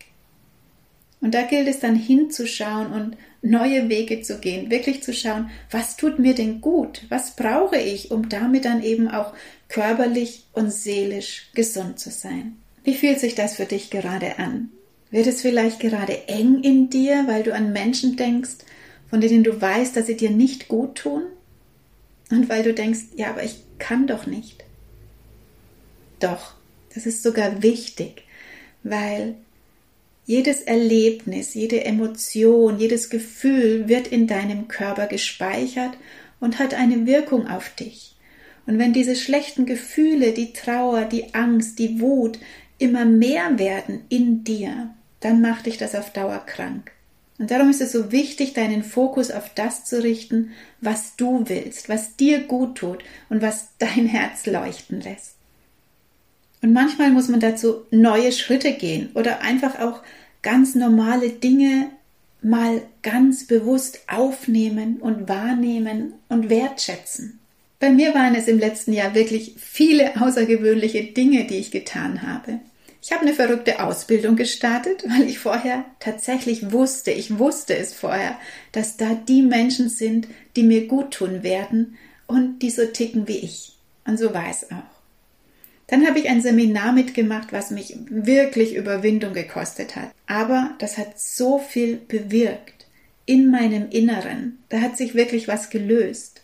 Und 1.20 1.34
da 1.34 1.42
gilt 1.42 1.66
es 1.66 1.80
dann 1.80 1.96
hinzuschauen 1.96 2.92
und 2.92 3.16
neue 3.42 3.88
Wege 3.88 4.22
zu 4.22 4.38
gehen, 4.38 4.70
wirklich 4.70 5.02
zu 5.02 5.12
schauen, 5.12 5.50
was 5.68 5.96
tut 5.96 6.20
mir 6.20 6.36
denn 6.36 6.60
gut, 6.60 7.02
was 7.08 7.34
brauche 7.34 7.76
ich, 7.76 8.12
um 8.12 8.28
damit 8.28 8.66
dann 8.66 8.84
eben 8.84 9.08
auch 9.08 9.34
körperlich 9.66 10.44
und 10.52 10.72
seelisch 10.72 11.50
gesund 11.54 11.98
zu 11.98 12.10
sein. 12.10 12.54
Wie 12.84 12.94
fühlt 12.94 13.18
sich 13.18 13.34
das 13.34 13.56
für 13.56 13.64
dich 13.64 13.90
gerade 13.90 14.38
an? 14.38 14.70
Wird 15.10 15.26
es 15.26 15.42
vielleicht 15.42 15.80
gerade 15.80 16.28
eng 16.28 16.62
in 16.62 16.88
dir, 16.88 17.24
weil 17.26 17.42
du 17.42 17.52
an 17.52 17.72
Menschen 17.72 18.14
denkst, 18.14 18.58
von 19.10 19.20
denen 19.20 19.42
du 19.42 19.60
weißt, 19.60 19.96
dass 19.96 20.06
sie 20.06 20.16
dir 20.16 20.30
nicht 20.30 20.68
gut 20.68 20.98
tun? 20.98 21.24
Und 22.30 22.48
weil 22.48 22.62
du 22.62 22.74
denkst, 22.74 23.00
ja, 23.16 23.30
aber 23.30 23.44
ich 23.44 23.58
kann 23.78 24.06
doch 24.06 24.26
nicht. 24.26 24.64
Doch, 26.20 26.54
das 26.94 27.06
ist 27.06 27.22
sogar 27.22 27.62
wichtig, 27.62 28.24
weil 28.82 29.34
jedes 30.24 30.62
Erlebnis, 30.62 31.54
jede 31.54 31.84
Emotion, 31.84 32.78
jedes 32.78 33.10
Gefühl 33.10 33.88
wird 33.88 34.08
in 34.08 34.26
deinem 34.26 34.66
Körper 34.66 35.06
gespeichert 35.06 35.96
und 36.40 36.58
hat 36.58 36.74
eine 36.74 37.06
Wirkung 37.06 37.46
auf 37.46 37.70
dich. 37.70 38.16
Und 38.66 38.78
wenn 38.80 38.92
diese 38.92 39.14
schlechten 39.14 39.66
Gefühle, 39.66 40.32
die 40.32 40.52
Trauer, 40.52 41.04
die 41.04 41.34
Angst, 41.34 41.78
die 41.78 42.00
Wut 42.00 42.38
immer 42.78 43.04
mehr 43.04 43.58
werden 43.58 44.00
in 44.08 44.42
dir, 44.42 44.90
dann 45.20 45.40
macht 45.40 45.66
dich 45.66 45.78
das 45.78 45.94
auf 45.94 46.12
Dauer 46.12 46.44
krank. 46.44 46.90
Und 47.38 47.50
darum 47.50 47.70
ist 47.70 47.82
es 47.82 47.92
so 47.92 48.12
wichtig, 48.12 48.54
deinen 48.54 48.82
Fokus 48.82 49.30
auf 49.30 49.50
das 49.54 49.84
zu 49.84 50.02
richten, 50.02 50.52
was 50.80 51.16
du 51.16 51.44
willst, 51.48 51.88
was 51.88 52.16
dir 52.16 52.40
gut 52.40 52.76
tut 52.78 53.04
und 53.28 53.42
was 53.42 53.68
dein 53.78 54.06
Herz 54.06 54.46
leuchten 54.46 55.00
lässt. 55.00 55.34
Und 56.62 56.72
manchmal 56.72 57.10
muss 57.10 57.28
man 57.28 57.40
dazu 57.40 57.82
neue 57.90 58.32
Schritte 58.32 58.72
gehen 58.72 59.10
oder 59.14 59.42
einfach 59.42 59.78
auch 59.78 60.00
ganz 60.42 60.74
normale 60.74 61.30
Dinge 61.30 61.90
mal 62.42 62.82
ganz 63.02 63.46
bewusst 63.46 64.00
aufnehmen 64.08 64.96
und 64.98 65.28
wahrnehmen 65.28 66.14
und 66.28 66.48
wertschätzen. 66.48 67.38
Bei 67.78 67.90
mir 67.90 68.14
waren 68.14 68.34
es 68.34 68.48
im 68.48 68.58
letzten 68.58 68.92
Jahr 68.92 69.14
wirklich 69.14 69.54
viele 69.58 70.20
außergewöhnliche 70.20 71.04
Dinge, 71.04 71.46
die 71.46 71.56
ich 71.56 71.70
getan 71.70 72.22
habe. 72.22 72.60
Ich 73.06 73.12
habe 73.12 73.22
eine 73.22 73.34
verrückte 73.34 73.78
Ausbildung 73.78 74.34
gestartet, 74.34 75.04
weil 75.08 75.28
ich 75.28 75.38
vorher 75.38 75.84
tatsächlich 76.00 76.72
wusste, 76.72 77.12
ich 77.12 77.38
wusste 77.38 77.76
es 77.76 77.94
vorher, 77.94 78.36
dass 78.72 78.96
da 78.96 79.14
die 79.14 79.42
Menschen 79.42 79.88
sind, 79.88 80.26
die 80.56 80.64
mir 80.64 80.88
gut 80.88 81.12
tun 81.12 81.44
werden 81.44 81.96
und 82.26 82.58
die 82.62 82.70
so 82.70 82.84
ticken 82.84 83.28
wie 83.28 83.38
ich. 83.38 83.76
Und 84.04 84.18
so 84.18 84.34
war 84.34 84.50
es 84.50 84.72
auch. 84.72 84.82
Dann 85.86 86.04
habe 86.04 86.18
ich 86.18 86.28
ein 86.28 86.42
Seminar 86.42 86.92
mitgemacht, 86.92 87.52
was 87.52 87.70
mich 87.70 87.96
wirklich 88.10 88.74
Überwindung 88.74 89.34
gekostet 89.34 89.94
hat. 89.94 90.10
Aber 90.26 90.74
das 90.80 90.98
hat 90.98 91.20
so 91.20 91.58
viel 91.58 91.98
bewirkt 92.08 92.88
in 93.24 93.52
meinem 93.52 93.88
Inneren. 93.88 94.58
Da 94.68 94.80
hat 94.80 94.96
sich 94.96 95.14
wirklich 95.14 95.46
was 95.46 95.70
gelöst. 95.70 96.42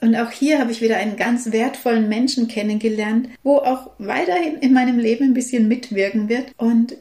Und 0.00 0.16
auch 0.16 0.30
hier 0.30 0.58
habe 0.58 0.72
ich 0.72 0.80
wieder 0.80 0.96
einen 0.96 1.16
ganz 1.16 1.52
wertvollen 1.52 2.08
Menschen 2.08 2.48
kennengelernt, 2.48 3.28
wo 3.42 3.58
auch 3.58 3.90
weiterhin 3.98 4.56
in 4.58 4.72
meinem 4.72 4.98
Leben 4.98 5.26
ein 5.26 5.34
bisschen 5.34 5.68
mitwirken 5.68 6.28
wird 6.28 6.52
und 6.56 6.96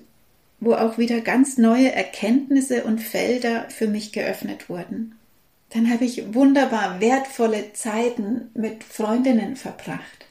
wo 0.59 0.73
auch 0.73 0.97
wieder 0.97 1.21
ganz 1.21 1.57
neue 1.57 1.91
Erkenntnisse 1.91 2.83
und 2.83 2.99
Felder 2.99 3.65
für 3.69 3.87
mich 3.87 4.11
geöffnet 4.11 4.69
wurden. 4.69 5.15
Dann 5.69 5.89
habe 5.89 6.03
ich 6.03 6.33
wunderbar 6.33 6.99
wertvolle 6.99 7.71
Zeiten 7.73 8.49
mit 8.53 8.83
Freundinnen 8.83 9.55
verbracht, 9.55 10.25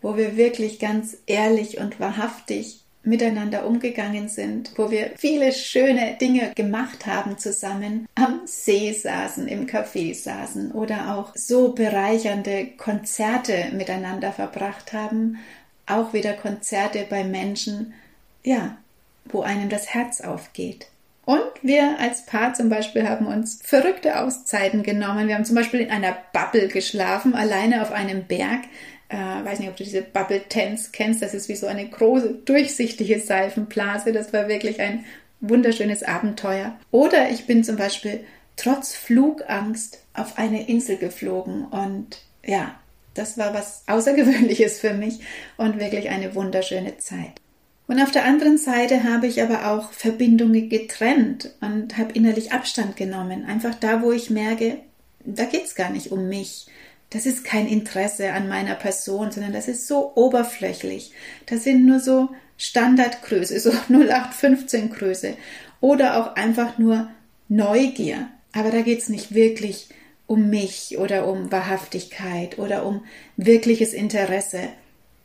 wo 0.00 0.16
wir 0.16 0.36
wirklich 0.36 0.78
ganz 0.78 1.18
ehrlich 1.26 1.78
und 1.78 2.00
wahrhaftig 2.00 2.83
miteinander 3.04 3.66
umgegangen 3.66 4.28
sind, 4.28 4.72
wo 4.76 4.90
wir 4.90 5.12
viele 5.16 5.52
schöne 5.52 6.16
Dinge 6.20 6.52
gemacht 6.54 7.06
haben 7.06 7.38
zusammen, 7.38 8.06
am 8.14 8.42
See 8.46 8.92
saßen, 8.92 9.46
im 9.48 9.66
Café 9.66 10.14
saßen 10.14 10.72
oder 10.72 11.16
auch 11.16 11.32
so 11.34 11.72
bereichernde 11.72 12.68
Konzerte 12.76 13.66
miteinander 13.72 14.32
verbracht 14.32 14.92
haben, 14.92 15.38
auch 15.86 16.12
wieder 16.12 16.32
Konzerte 16.32 17.06
bei 17.08 17.24
Menschen, 17.24 17.94
ja, 18.42 18.78
wo 19.26 19.42
einem 19.42 19.68
das 19.68 19.92
Herz 19.92 20.20
aufgeht. 20.20 20.86
Und 21.26 21.42
wir 21.62 21.98
als 21.98 22.26
Paar 22.26 22.52
zum 22.52 22.68
Beispiel 22.68 23.08
haben 23.08 23.26
uns 23.26 23.60
verrückte 23.62 24.20
Auszeiten 24.20 24.82
genommen. 24.82 25.26
Wir 25.26 25.36
haben 25.36 25.46
zum 25.46 25.56
Beispiel 25.56 25.80
in 25.80 25.90
einer 25.90 26.16
Bubble 26.34 26.68
geschlafen, 26.68 27.34
alleine 27.34 27.80
auf 27.80 27.92
einem 27.92 28.24
Berg 28.24 28.60
äh, 29.08 29.16
weiß 29.16 29.58
nicht, 29.58 29.68
ob 29.68 29.76
du 29.76 29.84
diese 29.84 30.02
Bubble 30.02 30.42
Tents 30.48 30.92
kennst, 30.92 31.22
das 31.22 31.34
ist 31.34 31.48
wie 31.48 31.56
so 31.56 31.66
eine 31.66 31.88
große, 31.88 32.40
durchsichtige 32.44 33.20
Seifenblase. 33.20 34.12
Das 34.12 34.32
war 34.32 34.48
wirklich 34.48 34.80
ein 34.80 35.04
wunderschönes 35.40 36.02
Abenteuer. 36.02 36.78
Oder 36.90 37.30
ich 37.30 37.46
bin 37.46 37.64
zum 37.64 37.76
Beispiel 37.76 38.20
trotz 38.56 38.94
Flugangst 38.94 39.98
auf 40.14 40.38
eine 40.38 40.68
Insel 40.68 40.96
geflogen 40.96 41.66
und 41.66 42.22
ja, 42.44 42.74
das 43.14 43.38
war 43.38 43.54
was 43.54 43.82
Außergewöhnliches 43.86 44.80
für 44.80 44.92
mich 44.92 45.20
und 45.56 45.78
wirklich 45.78 46.08
eine 46.08 46.34
wunderschöne 46.34 46.98
Zeit. 46.98 47.40
Und 47.86 48.00
auf 48.00 48.10
der 48.10 48.24
anderen 48.24 48.56
Seite 48.56 49.04
habe 49.04 49.26
ich 49.26 49.42
aber 49.42 49.70
auch 49.70 49.92
Verbindungen 49.92 50.68
getrennt 50.70 51.54
und 51.60 51.98
habe 51.98 52.12
innerlich 52.14 52.52
Abstand 52.52 52.96
genommen. 52.96 53.44
Einfach 53.44 53.74
da, 53.74 54.02
wo 54.02 54.10
ich 54.10 54.30
merke, 54.30 54.78
da 55.24 55.44
geht 55.44 55.64
es 55.64 55.74
gar 55.74 55.90
nicht 55.90 56.10
um 56.10 56.28
mich 56.28 56.66
das 57.10 57.26
ist 57.26 57.44
kein 57.44 57.68
Interesse 57.68 58.32
an 58.32 58.48
meiner 58.48 58.74
Person, 58.74 59.30
sondern 59.30 59.52
das 59.52 59.68
ist 59.68 59.86
so 59.86 60.12
oberflächlich. 60.16 61.12
Das 61.46 61.64
sind 61.64 61.86
nur 61.86 62.00
so 62.00 62.30
Standardgröße, 62.56 63.60
so 63.60 63.70
0815 63.88 64.90
Größe 64.90 65.36
oder 65.80 66.18
auch 66.18 66.36
einfach 66.36 66.78
nur 66.78 67.08
Neugier. 67.48 68.28
Aber 68.52 68.70
da 68.70 68.82
geht 68.82 69.00
es 69.00 69.08
nicht 69.08 69.34
wirklich 69.34 69.88
um 70.26 70.48
mich 70.48 70.96
oder 70.98 71.28
um 71.28 71.52
Wahrhaftigkeit 71.52 72.58
oder 72.58 72.86
um 72.86 73.04
wirkliches 73.36 73.92
Interesse. 73.92 74.68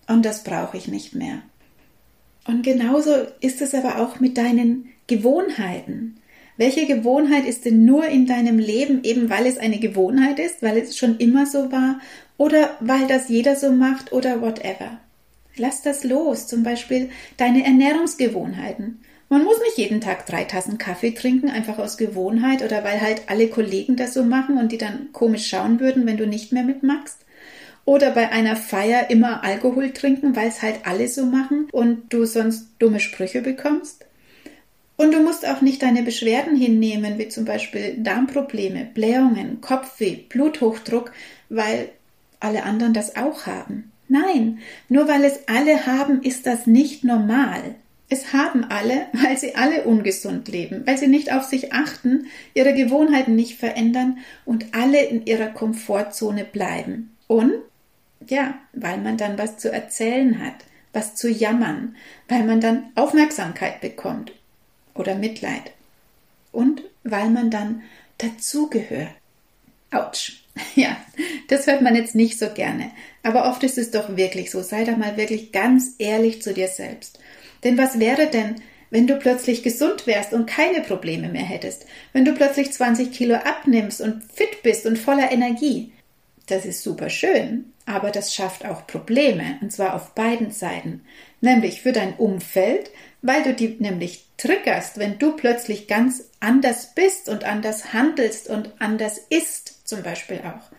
Und 0.08 0.26
das 0.26 0.44
brauche 0.44 0.78
ich 0.78 0.88
nicht 0.88 1.16
mehr. 1.16 1.42
Und 2.46 2.64
genauso 2.64 3.12
ist 3.42 3.62
es 3.62 3.74
aber 3.76 4.00
auch 4.00 4.20
mit 4.20 4.38
deinen 4.38 4.90
Gewohnheiten. 5.08 6.20
Welche 6.60 6.86
Gewohnheit 6.86 7.46
ist 7.46 7.64
denn 7.64 7.86
nur 7.86 8.06
in 8.10 8.26
deinem 8.26 8.60
Leben, 8.60 9.02
eben 9.06 9.30
weil 9.30 9.46
es 9.46 9.58
eine 9.58 9.80
Gewohnheit 9.80 10.40
ist, 10.40 10.62
weil 10.62 10.78
es 10.78 10.98
schon 10.98 11.18
immer 11.18 11.46
so 11.46 11.72
war 11.72 12.02
oder 12.36 12.76
weil 12.82 13.08
das 13.08 13.30
jeder 13.30 13.56
so 13.56 13.72
macht 13.72 14.12
oder 14.12 14.42
whatever? 14.42 15.00
Lass 15.56 15.84
das 15.84 16.04
los, 16.04 16.48
zum 16.48 16.64
Beispiel 16.64 17.12
deine 17.38 17.64
Ernährungsgewohnheiten. 17.64 19.00
Man 19.30 19.46
muss 19.46 19.58
nicht 19.62 19.78
jeden 19.78 20.02
Tag 20.02 20.26
drei 20.26 20.44
Tassen 20.44 20.78
Kaffee 20.78 21.12
trinken, 21.12 21.50
einfach 21.50 21.78
aus 21.78 21.96
Gewohnheit 21.96 22.62
oder 22.62 22.84
weil 22.84 23.00
halt 23.00 23.22
alle 23.28 23.48
Kollegen 23.48 23.96
das 23.96 24.14
so 24.14 24.26
machen 24.26 24.58
und 24.58 24.74
die 24.74 24.78
dann 24.78 25.14
komisch 25.14 25.48
schauen 25.48 25.80
würden, 25.80 26.06
wenn 26.06 26.18
du 26.18 26.28
nicht 26.28 26.52
mehr 26.52 26.64
mitmachst. 26.64 27.20
Oder 27.86 28.12
bei 28.12 28.34
einer 28.34 28.58
Feier 28.58 29.10
immer 29.10 29.46
Alkohol 29.46 29.92
trinken, 29.92 30.36
weil 30.36 30.50
es 30.50 30.62
halt 30.62 30.82
alle 30.84 31.08
so 31.08 31.26
machen 31.26 31.70
und 31.72 32.12
du 32.12 32.26
sonst 32.26 32.68
dumme 32.80 33.00
Sprüche 33.00 33.42
bekommst. 33.42 34.09
Und 35.00 35.14
du 35.14 35.22
musst 35.22 35.48
auch 35.48 35.62
nicht 35.62 35.82
deine 35.82 36.04
Beschwerden 36.04 36.58
hinnehmen, 36.58 37.18
wie 37.18 37.30
zum 37.30 37.46
Beispiel 37.46 37.96
Darmprobleme, 38.00 38.86
Blähungen, 38.94 39.62
Kopfweh, 39.62 40.18
Bluthochdruck, 40.28 41.14
weil 41.48 41.88
alle 42.42 42.64
anderen 42.64 42.94
das 42.94 43.16
auch 43.16 43.46
haben. 43.46 43.94
Nein, 44.10 44.60
nur 44.90 45.08
weil 45.08 45.24
es 45.24 45.48
alle 45.48 45.86
haben, 45.86 46.22
ist 46.22 46.46
das 46.46 46.68
nicht 46.68 47.06
normal. 47.06 47.76
Es 48.10 48.34
haben 48.34 48.66
alle, 48.66 49.06
weil 49.14 49.38
sie 49.38 49.56
alle 49.56 49.86
ungesund 49.86 50.50
leben, 50.50 50.84
weil 50.86 50.98
sie 50.98 51.08
nicht 51.08 51.32
auf 51.32 51.46
sich 51.46 51.72
achten, 51.72 52.26
ihre 52.54 52.74
Gewohnheiten 52.74 53.38
nicht 53.38 53.58
verändern 53.58 54.18
und 54.44 54.66
alle 54.74 55.02
in 55.02 55.26
ihrer 55.26 55.48
Komfortzone 55.48 56.44
bleiben. 56.44 57.16
Und 57.26 57.54
ja, 58.28 58.56
weil 58.74 58.98
man 58.98 59.16
dann 59.16 59.38
was 59.38 59.60
zu 59.60 59.72
erzählen 59.72 60.44
hat, 60.44 60.56
was 60.92 61.16
zu 61.16 61.30
jammern, 61.30 61.96
weil 62.28 62.44
man 62.44 62.60
dann 62.60 62.92
Aufmerksamkeit 62.96 63.80
bekommt 63.80 64.34
oder 65.00 65.16
Mitleid. 65.16 65.72
Und 66.52 66.84
weil 67.04 67.30
man 67.30 67.50
dann 67.50 67.84
dazugehört. 68.18 69.10
Autsch. 69.92 70.44
Ja, 70.76 70.98
das 71.48 71.68
hört 71.68 71.82
man 71.82 71.96
jetzt 71.96 72.16
nicht 72.16 72.38
so 72.38 72.50
gerne. 72.50 72.92
Aber 73.24 73.50
oft 73.50 73.64
ist 73.64 73.78
es 73.78 73.92
doch 73.92 74.18
wirklich 74.18 74.52
so. 74.52 74.62
Sei 74.62 74.84
da 74.84 74.98
mal 74.98 75.16
wirklich 75.16 75.54
ganz 75.54 75.96
ehrlich 76.00 76.42
zu 76.42 76.54
dir 76.54 76.68
selbst. 76.68 77.18
Denn 77.64 77.78
was 77.78 77.98
wäre 77.98 78.28
denn, 78.28 78.56
wenn 78.90 79.08
du 79.08 79.16
plötzlich 79.16 79.64
gesund 79.64 80.06
wärst 80.06 80.34
und 80.34 80.48
keine 80.48 80.82
Probleme 80.82 81.30
mehr 81.30 81.46
hättest? 81.46 81.86
Wenn 82.12 82.26
du 82.26 82.34
plötzlich 82.34 82.74
20 82.74 83.14
Kilo 83.14 83.36
abnimmst 83.36 84.02
und 84.02 84.22
fit 84.34 84.62
bist 84.62 84.86
und 84.86 85.00
voller 85.00 85.32
Energie? 85.32 85.94
Das 86.48 86.66
ist 86.66 86.84
super 86.84 87.10
schön, 87.10 87.72
aber 87.90 88.12
das 88.12 88.36
schafft 88.36 88.66
auch 88.66 88.86
Probleme, 88.86 89.58
und 89.62 89.72
zwar 89.72 89.96
auf 89.96 90.14
beiden 90.14 90.52
Seiten. 90.52 91.02
Nämlich 91.42 91.82
für 91.82 91.92
dein 91.92 92.14
Umfeld, 92.14 92.92
weil 93.24 93.42
du 93.42 93.56
die 93.56 93.78
nämlich 93.80 94.28
triggerst, 94.38 95.00
wenn 95.00 95.18
du 95.18 95.36
plötzlich 95.36 95.88
ganz 95.88 96.30
anders 96.40 96.94
bist 96.94 97.30
und 97.30 97.46
anders 97.46 97.92
handelst 97.92 98.48
und 98.48 98.74
anders 98.78 99.18
isst, 99.30 99.88
zum 99.88 100.04
Beispiel 100.04 100.40
auch. 100.46 100.72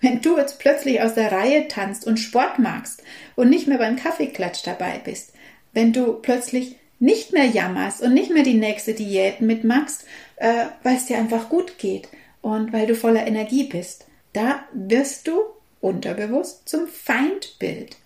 Wenn 0.00 0.20
du 0.20 0.36
jetzt 0.36 0.60
plötzlich 0.60 1.02
aus 1.02 1.14
der 1.14 1.32
Reihe 1.32 1.66
tanzt 1.66 2.06
und 2.06 2.18
Sport 2.18 2.60
magst 2.60 3.02
und 3.34 3.50
nicht 3.50 3.66
mehr 3.66 3.78
beim 3.78 3.96
Kaffeeklatsch 3.96 4.62
dabei 4.64 5.00
bist, 5.04 5.32
wenn 5.72 5.92
du 5.92 6.14
plötzlich 6.14 6.76
nicht 7.00 7.32
mehr 7.32 7.46
jammerst 7.46 8.02
und 8.02 8.14
nicht 8.14 8.30
mehr 8.30 8.44
die 8.44 8.54
nächste 8.54 8.94
Diät 8.94 9.40
mitmachst, 9.40 10.06
äh, 10.36 10.66
weil 10.84 10.96
es 10.96 11.06
dir 11.06 11.18
einfach 11.18 11.48
gut 11.48 11.78
geht 11.78 12.08
und 12.40 12.72
weil 12.72 12.86
du 12.86 12.94
voller 12.94 13.26
Energie 13.26 13.64
bist, 13.64 14.06
da 14.32 14.64
wirst 14.72 15.26
du 15.26 15.40
unterbewusst 15.82 16.66
zum 16.66 16.86
Feindbild. 16.86 17.96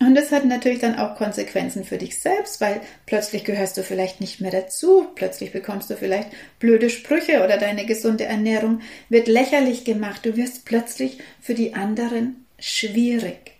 Und 0.00 0.14
das 0.14 0.30
hat 0.30 0.44
natürlich 0.44 0.78
dann 0.78 0.96
auch 0.96 1.16
Konsequenzen 1.16 1.84
für 1.84 1.98
dich 1.98 2.20
selbst, 2.20 2.60
weil 2.60 2.80
plötzlich 3.06 3.44
gehörst 3.44 3.76
du 3.76 3.82
vielleicht 3.82 4.20
nicht 4.20 4.40
mehr 4.40 4.52
dazu, 4.52 5.06
plötzlich 5.16 5.50
bekommst 5.50 5.90
du 5.90 5.96
vielleicht 5.96 6.28
blöde 6.60 6.88
Sprüche 6.88 7.42
oder 7.42 7.56
deine 7.56 7.84
gesunde 7.84 8.24
Ernährung 8.24 8.80
wird 9.08 9.26
lächerlich 9.26 9.84
gemacht, 9.84 10.24
du 10.24 10.36
wirst 10.36 10.64
plötzlich 10.66 11.18
für 11.40 11.54
die 11.54 11.74
anderen 11.74 12.44
schwierig. 12.60 13.54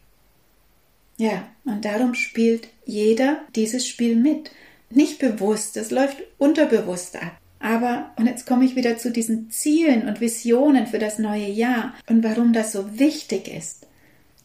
Ja, 1.16 1.48
und 1.64 1.84
darum 1.84 2.14
spielt 2.14 2.68
jeder 2.84 3.40
dieses 3.56 3.88
Spiel 3.88 4.14
mit. 4.14 4.52
Nicht 4.90 5.18
bewusst, 5.18 5.76
es 5.76 5.90
läuft 5.90 6.18
unterbewusst 6.38 7.16
ab. 7.16 7.37
Aber, 7.60 8.10
und 8.16 8.26
jetzt 8.26 8.46
komme 8.46 8.64
ich 8.64 8.76
wieder 8.76 8.98
zu 8.98 9.10
diesen 9.10 9.50
Zielen 9.50 10.06
und 10.06 10.20
Visionen 10.20 10.86
für 10.86 10.98
das 10.98 11.18
neue 11.18 11.48
Jahr 11.48 11.94
und 12.08 12.22
warum 12.22 12.52
das 12.52 12.72
so 12.72 12.98
wichtig 12.98 13.48
ist. 13.48 13.86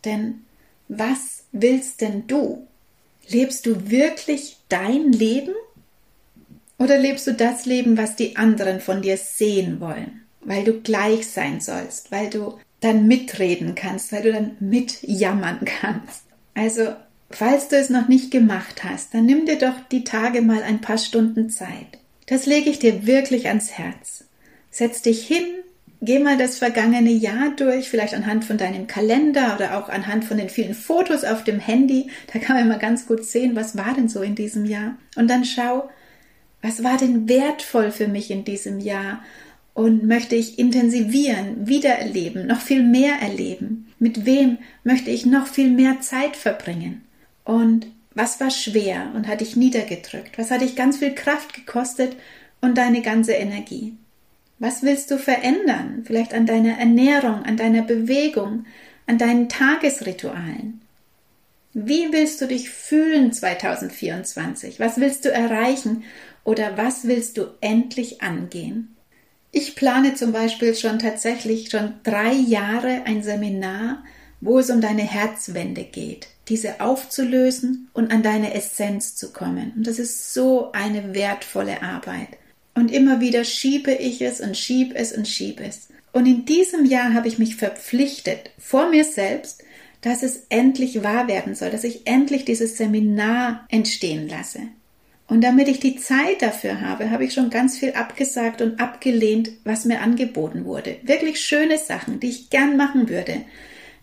Denn 0.04 0.42
was 0.88 1.44
willst 1.52 2.02
denn 2.02 2.28
du? 2.28 2.68
Lebst 3.28 3.66
du 3.66 3.90
wirklich 3.90 4.58
dein 4.70 5.12
Leben? 5.12 5.54
Oder 6.78 6.98
lebst 6.98 7.28
du 7.28 7.34
das 7.34 7.66
Leben, 7.66 7.98
was 7.98 8.16
die 8.16 8.36
anderen 8.36 8.80
von 8.80 9.02
dir 9.02 9.18
sehen 9.18 9.80
wollen? 9.80 10.22
Weil 10.42 10.64
du 10.64 10.82
gleich 10.82 11.28
sein 11.28 11.62
sollst, 11.62 12.12
weil 12.12 12.30
du 12.30 12.58
dann 12.82 13.08
mitreden 13.08 13.76
kannst, 13.76 14.12
weil 14.12 14.24
du 14.24 14.34
dann 14.34 14.58
mitjammern 14.60 15.60
kannst. 15.66 16.24
Also, 16.54 16.94
falls 17.30 17.70
du 17.70 17.78
es 17.78 17.90
noch 17.90 18.10
nicht 18.10 18.32
gemacht 18.32 18.84
hast, 18.84 19.14
dann 19.14 19.26
nimm 19.26 19.46
dir 19.46 19.58
doch 19.58 19.80
die 19.92 20.04
Tage 20.04 20.42
mal 20.42 20.64
ein 20.64 20.82
paar 20.82 20.98
Stunden 20.98 21.50
Zeit. 21.50 22.00
Das 22.26 22.46
lege 22.46 22.70
ich 22.70 22.80
dir 22.80 23.06
wirklich 23.06 23.48
ans 23.48 23.72
Herz. 23.72 24.26
Setz 24.70 25.02
dich 25.02 25.26
hin, 25.28 25.46
geh 26.02 26.20
mal 26.20 26.38
das 26.38 26.58
vergangene 26.58 27.12
Jahr 27.12 27.54
durch, 27.56 27.90
vielleicht 27.90 28.14
anhand 28.14 28.46
von 28.46 28.58
deinem 28.58 28.88
Kalender 28.88 29.56
oder 29.56 29.78
auch 29.78 29.90
anhand 29.90 30.26
von 30.26 30.38
den 30.38 30.50
vielen 30.50 30.74
Fotos 30.74 31.24
auf 31.24 31.44
dem 31.44 31.60
Handy. 31.60 32.10
Da 32.32 32.40
kann 32.40 32.56
man 32.56 32.66
immer 32.66 32.80
ganz 32.80 33.08
gut 33.08 33.24
sehen, 33.24 33.56
was 33.56 33.78
war 33.78 33.94
denn 33.94 34.10
so 34.10 34.22
in 34.22 34.36
diesem 34.36 34.66
Jahr. 34.66 34.98
Und 35.16 35.30
dann 35.30 35.46
schau, 35.46 35.90
was 36.62 36.84
war 36.84 36.98
denn 36.98 37.28
wertvoll 37.28 37.92
für 37.92 38.08
mich 38.08 38.32
in 38.32 38.46
diesem 38.46 38.80
Jahr 38.80 39.24
und 39.74 40.06
möchte 40.06 40.36
ich 40.36 40.60
intensivieren, 40.60 41.68
wiedererleben, 41.68 42.48
noch 42.48 42.62
viel 42.62 42.84
mehr 42.84 43.16
erleben? 43.22 43.88
Mit 44.00 44.26
wem 44.26 44.58
möchte 44.84 45.12
ich 45.12 45.26
noch 45.26 45.48
viel 45.48 45.70
mehr 45.70 46.02
Zeit 46.02 46.36
verbringen? 46.36 47.04
Und 47.44 47.88
was 48.16 48.40
war 48.40 48.52
schwer 48.52 49.12
und 49.16 49.28
hat 49.28 49.42
dich 49.42 49.56
niedergedrückt? 49.56 50.38
Was 50.38 50.52
hat 50.52 50.62
dich 50.62 50.76
ganz 50.76 50.98
viel 50.98 51.16
Kraft 51.16 51.54
gekostet 51.54 52.16
und 52.62 52.78
deine 52.78 53.02
ganze 53.02 53.34
Energie? 53.34 53.98
Was 54.60 54.84
willst 54.84 55.12
du 55.12 55.18
verändern? 55.18 56.04
Vielleicht 56.06 56.34
an 56.34 56.46
deiner 56.46 56.78
Ernährung, 56.78 57.44
an 57.44 57.58
deiner 57.58 57.82
Bewegung, 57.82 58.66
an 59.08 59.18
deinen 59.18 59.50
Tagesritualen? 59.50 60.82
Wie 61.74 62.12
willst 62.12 62.40
du 62.40 62.48
dich 62.48 62.70
fühlen 62.70 63.34
2024? 63.34 64.80
Was 64.80 65.00
willst 65.00 65.26
du 65.26 65.32
erreichen 65.32 66.04
oder 66.44 66.78
was 66.78 67.08
willst 67.08 67.38
du 67.38 67.48
endlich 67.62 68.22
angehen? 68.22 68.96
Ich 69.52 69.76
plane 69.76 70.14
zum 70.14 70.32
Beispiel 70.32 70.76
schon 70.76 71.00
tatsächlich 71.00 71.70
schon 71.70 71.96
drei 72.04 72.32
Jahre 72.32 73.04
ein 73.06 73.24
Seminar, 73.24 74.04
wo 74.40 74.60
es 74.60 74.70
um 74.70 74.82
deine 74.82 75.04
Herzwände 75.04 75.84
geht, 75.84 76.28
diese 76.50 76.82
aufzulösen 76.82 77.90
und 77.94 78.12
an 78.12 78.24
deine 78.24 78.54
Essenz 78.54 79.16
zu 79.16 79.32
kommen. 79.32 79.74
Und 79.76 79.88
das 79.88 80.00
ist 80.00 80.34
so 80.34 80.72
eine 80.74 81.14
wertvolle 81.14 81.82
Arbeit. 81.82 82.30
Und 82.76 82.92
immer 82.92 83.22
wieder 83.22 83.44
schiebe 83.44 83.92
ich 83.94 84.22
es 84.22 84.42
und 84.42 84.58
schiebe 84.58 84.96
es 84.96 85.14
und 85.14 85.28
schiebe 85.28 85.64
es. 85.64 85.88
Und 86.12 86.26
in 86.26 86.46
diesem 86.46 86.86
Jahr 86.86 87.14
habe 87.14 87.28
ich 87.28 87.40
mich 87.40 87.56
verpflichtet, 87.56 88.52
vor 88.58 88.90
mir 88.90 89.04
selbst, 89.04 89.64
dass 90.02 90.22
es 90.22 90.44
endlich 90.50 91.02
wahr 91.02 91.28
werden 91.28 91.56
soll, 91.56 91.70
dass 91.70 91.84
ich 91.84 92.06
endlich 92.06 92.46
dieses 92.46 92.78
Seminar 92.78 93.66
entstehen 93.70 94.28
lasse. 94.28 94.60
Und 95.28 95.42
damit 95.42 95.70
ich 95.70 95.80
die 95.80 95.96
Zeit 95.96 96.42
dafür 96.42 96.82
habe, 96.82 97.10
habe 97.10 97.26
ich 97.26 97.34
schon 97.34 97.50
ganz 97.50 97.78
viel 97.78 97.94
abgesagt 97.94 98.62
und 98.62 98.80
abgelehnt, 98.80 99.52
was 99.64 99.86
mir 99.86 100.02
angeboten 100.02 100.66
wurde. 100.66 100.98
Wirklich 101.04 101.40
schöne 101.40 101.78
Sachen, 101.78 102.20
die 102.20 102.30
ich 102.30 102.50
gern 102.50 102.76
machen 102.76 103.08
würde. 103.10 103.42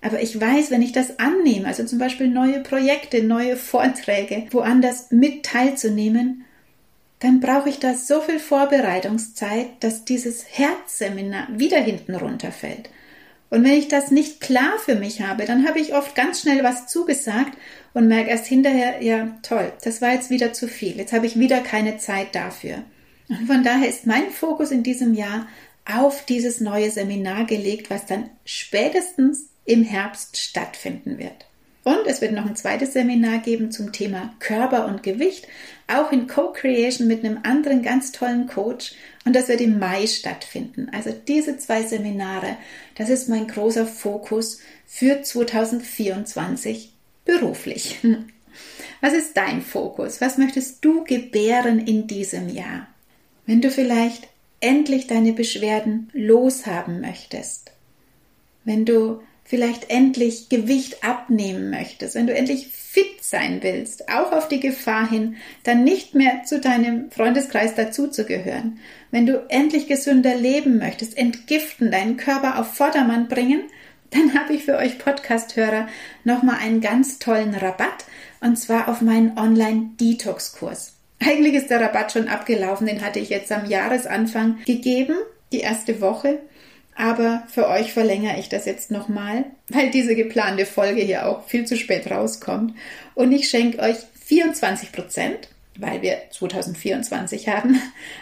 Aber 0.02 0.22
ich 0.22 0.40
weiß, 0.40 0.70
wenn 0.70 0.82
ich 0.82 0.92
das 0.92 1.18
annehme, 1.18 1.66
also 1.66 1.84
zum 1.84 1.98
Beispiel 1.98 2.28
neue 2.28 2.60
Projekte, 2.60 3.22
neue 3.22 3.56
Vorträge, 3.56 4.46
woanders 4.50 5.10
mit 5.10 5.44
teilzunehmen, 5.44 6.44
dann 7.18 7.40
brauche 7.40 7.68
ich 7.68 7.78
da 7.78 7.94
so 7.94 8.20
viel 8.22 8.38
Vorbereitungszeit, 8.38 9.68
dass 9.80 10.06
dieses 10.06 10.44
Herzseminar 10.48 11.48
wieder 11.50 11.78
hinten 11.78 12.14
runterfällt. 12.14 12.88
Und 13.50 13.64
wenn 13.64 13.74
ich 13.74 13.88
das 13.88 14.10
nicht 14.10 14.40
klar 14.40 14.78
für 14.78 14.94
mich 14.94 15.20
habe, 15.20 15.44
dann 15.44 15.66
habe 15.68 15.80
ich 15.80 15.94
oft 15.94 16.14
ganz 16.14 16.40
schnell 16.40 16.62
was 16.64 16.86
zugesagt 16.86 17.58
und 17.92 18.08
merke 18.08 18.30
erst 18.30 18.46
hinterher, 18.46 19.02
ja, 19.02 19.36
toll, 19.42 19.72
das 19.84 20.00
war 20.00 20.12
jetzt 20.12 20.30
wieder 20.30 20.52
zu 20.52 20.68
viel. 20.68 20.96
Jetzt 20.96 21.12
habe 21.12 21.26
ich 21.26 21.38
wieder 21.38 21.60
keine 21.60 21.98
Zeit 21.98 22.34
dafür. 22.34 22.84
Und 23.28 23.46
von 23.46 23.62
daher 23.62 23.88
ist 23.88 24.06
mein 24.06 24.30
Fokus 24.30 24.70
in 24.70 24.82
diesem 24.82 25.14
Jahr 25.14 25.46
auf 25.84 26.24
dieses 26.24 26.60
neue 26.60 26.90
Seminar 26.90 27.44
gelegt, 27.44 27.90
was 27.90 28.06
dann 28.06 28.30
spätestens 28.44 29.46
im 29.64 29.82
Herbst 29.82 30.36
stattfinden 30.36 31.18
wird. 31.18 31.46
Und 31.82 32.06
es 32.06 32.20
wird 32.20 32.32
noch 32.32 32.44
ein 32.44 32.56
zweites 32.56 32.92
Seminar 32.92 33.38
geben 33.38 33.72
zum 33.72 33.92
Thema 33.92 34.34
Körper 34.38 34.86
und 34.86 35.02
Gewicht, 35.02 35.48
auch 35.88 36.12
in 36.12 36.26
Co-Creation 36.26 37.06
mit 37.06 37.24
einem 37.24 37.40
anderen 37.42 37.82
ganz 37.82 38.12
tollen 38.12 38.46
Coach. 38.46 38.92
Und 39.24 39.34
das 39.34 39.48
wird 39.48 39.62
im 39.62 39.78
Mai 39.78 40.06
stattfinden. 40.06 40.90
Also 40.92 41.10
diese 41.10 41.56
zwei 41.56 41.82
Seminare, 41.82 42.56
das 42.96 43.08
ist 43.08 43.28
mein 43.28 43.46
großer 43.46 43.86
Fokus 43.86 44.60
für 44.86 45.22
2024 45.22 46.92
beruflich. 47.24 47.98
Was 49.00 49.14
ist 49.14 49.36
dein 49.36 49.62
Fokus? 49.62 50.20
Was 50.20 50.36
möchtest 50.36 50.84
du 50.84 51.04
gebären 51.04 51.78
in 51.78 52.06
diesem 52.06 52.50
Jahr? 52.50 52.86
Wenn 53.46 53.62
du 53.62 53.70
vielleicht 53.70 54.28
endlich 54.60 55.06
deine 55.06 55.32
Beschwerden 55.32 56.10
loshaben 56.12 57.00
möchtest, 57.00 57.72
wenn 58.64 58.84
du 58.84 59.22
vielleicht 59.50 59.90
endlich 59.90 60.48
Gewicht 60.48 61.02
abnehmen 61.02 61.70
möchtest, 61.70 62.14
wenn 62.14 62.28
du 62.28 62.34
endlich 62.34 62.68
fit 62.68 63.20
sein 63.20 63.58
willst, 63.62 64.08
auch 64.08 64.30
auf 64.30 64.46
die 64.46 64.60
Gefahr 64.60 65.10
hin, 65.10 65.36
dann 65.64 65.82
nicht 65.82 66.14
mehr 66.14 66.44
zu 66.44 66.60
deinem 66.60 67.10
Freundeskreis 67.10 67.74
dazuzugehören, 67.74 68.78
wenn 69.10 69.26
du 69.26 69.44
endlich 69.48 69.88
gesünder 69.88 70.36
leben 70.36 70.78
möchtest, 70.78 71.18
entgiften, 71.18 71.90
deinen 71.90 72.16
Körper 72.16 72.60
auf 72.60 72.74
Vordermann 72.74 73.26
bringen, 73.26 73.62
dann 74.10 74.34
habe 74.38 74.54
ich 74.54 74.64
für 74.64 74.76
euch 74.76 75.00
Podcast-Hörer 75.00 75.88
nochmal 76.22 76.58
einen 76.62 76.80
ganz 76.80 77.18
tollen 77.18 77.54
Rabatt 77.54 78.04
und 78.40 78.56
zwar 78.56 78.88
auf 78.88 79.00
meinen 79.00 79.36
Online-Detox-Kurs. 79.36 80.94
Eigentlich 81.18 81.54
ist 81.54 81.70
der 81.70 81.80
Rabatt 81.80 82.12
schon 82.12 82.28
abgelaufen, 82.28 82.86
den 82.86 83.04
hatte 83.04 83.18
ich 83.18 83.30
jetzt 83.30 83.50
am 83.50 83.66
Jahresanfang 83.66 84.58
gegeben, 84.64 85.16
die 85.52 85.60
erste 85.60 86.00
Woche. 86.00 86.38
Aber 87.00 87.44
für 87.48 87.66
euch 87.66 87.94
verlängere 87.94 88.38
ich 88.38 88.50
das 88.50 88.66
jetzt 88.66 88.90
nochmal, 88.90 89.46
weil 89.70 89.90
diese 89.90 90.14
geplante 90.14 90.66
Folge 90.66 91.00
hier 91.00 91.26
auch 91.26 91.46
viel 91.48 91.64
zu 91.64 91.78
spät 91.78 92.10
rauskommt. 92.10 92.74
Und 93.14 93.32
ich 93.32 93.48
schenke 93.48 93.78
euch 93.78 93.96
24 94.26 94.92
Prozent, 94.92 95.48
weil 95.78 96.02
wir 96.02 96.18
2024 96.30 97.48
haben, 97.48 97.80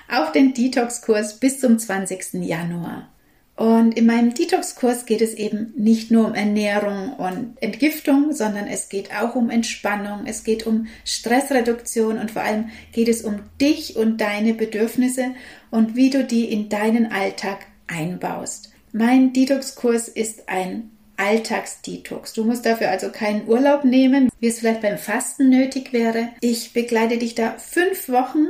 auf 0.08 0.30
den 0.30 0.54
Detox-Kurs 0.54 1.40
bis 1.40 1.58
zum 1.58 1.76
20. 1.76 2.34
Januar. 2.34 3.08
Und 3.56 3.98
in 3.98 4.06
meinem 4.06 4.32
Detox-Kurs 4.32 5.06
geht 5.06 5.22
es 5.22 5.34
eben 5.34 5.72
nicht 5.76 6.12
nur 6.12 6.28
um 6.28 6.34
Ernährung 6.34 7.14
und 7.14 7.56
Entgiftung, 7.60 8.32
sondern 8.32 8.68
es 8.68 8.88
geht 8.88 9.12
auch 9.12 9.34
um 9.34 9.50
Entspannung, 9.50 10.26
es 10.26 10.44
geht 10.44 10.68
um 10.68 10.86
Stressreduktion 11.04 12.18
und 12.18 12.30
vor 12.30 12.42
allem 12.42 12.70
geht 12.92 13.08
es 13.08 13.22
um 13.22 13.40
dich 13.60 13.96
und 13.96 14.20
deine 14.20 14.54
Bedürfnisse 14.54 15.32
und 15.72 15.96
wie 15.96 16.10
du 16.10 16.22
die 16.22 16.44
in 16.44 16.68
deinen 16.68 17.10
Alltag 17.10 17.66
einbaust. 17.88 18.67
Mein 18.92 19.32
Detox-Kurs 19.32 20.08
ist 20.08 20.48
ein 20.48 20.90
Alltagsdetox. 21.16 22.32
Du 22.32 22.44
musst 22.44 22.64
dafür 22.64 22.90
also 22.90 23.10
keinen 23.10 23.46
Urlaub 23.48 23.84
nehmen, 23.84 24.30
wie 24.40 24.46
es 24.46 24.60
vielleicht 24.60 24.82
beim 24.82 24.98
Fasten 24.98 25.50
nötig 25.50 25.92
wäre. 25.92 26.28
Ich 26.40 26.72
begleite 26.72 27.18
dich 27.18 27.34
da 27.34 27.56
fünf 27.58 28.08
Wochen 28.08 28.46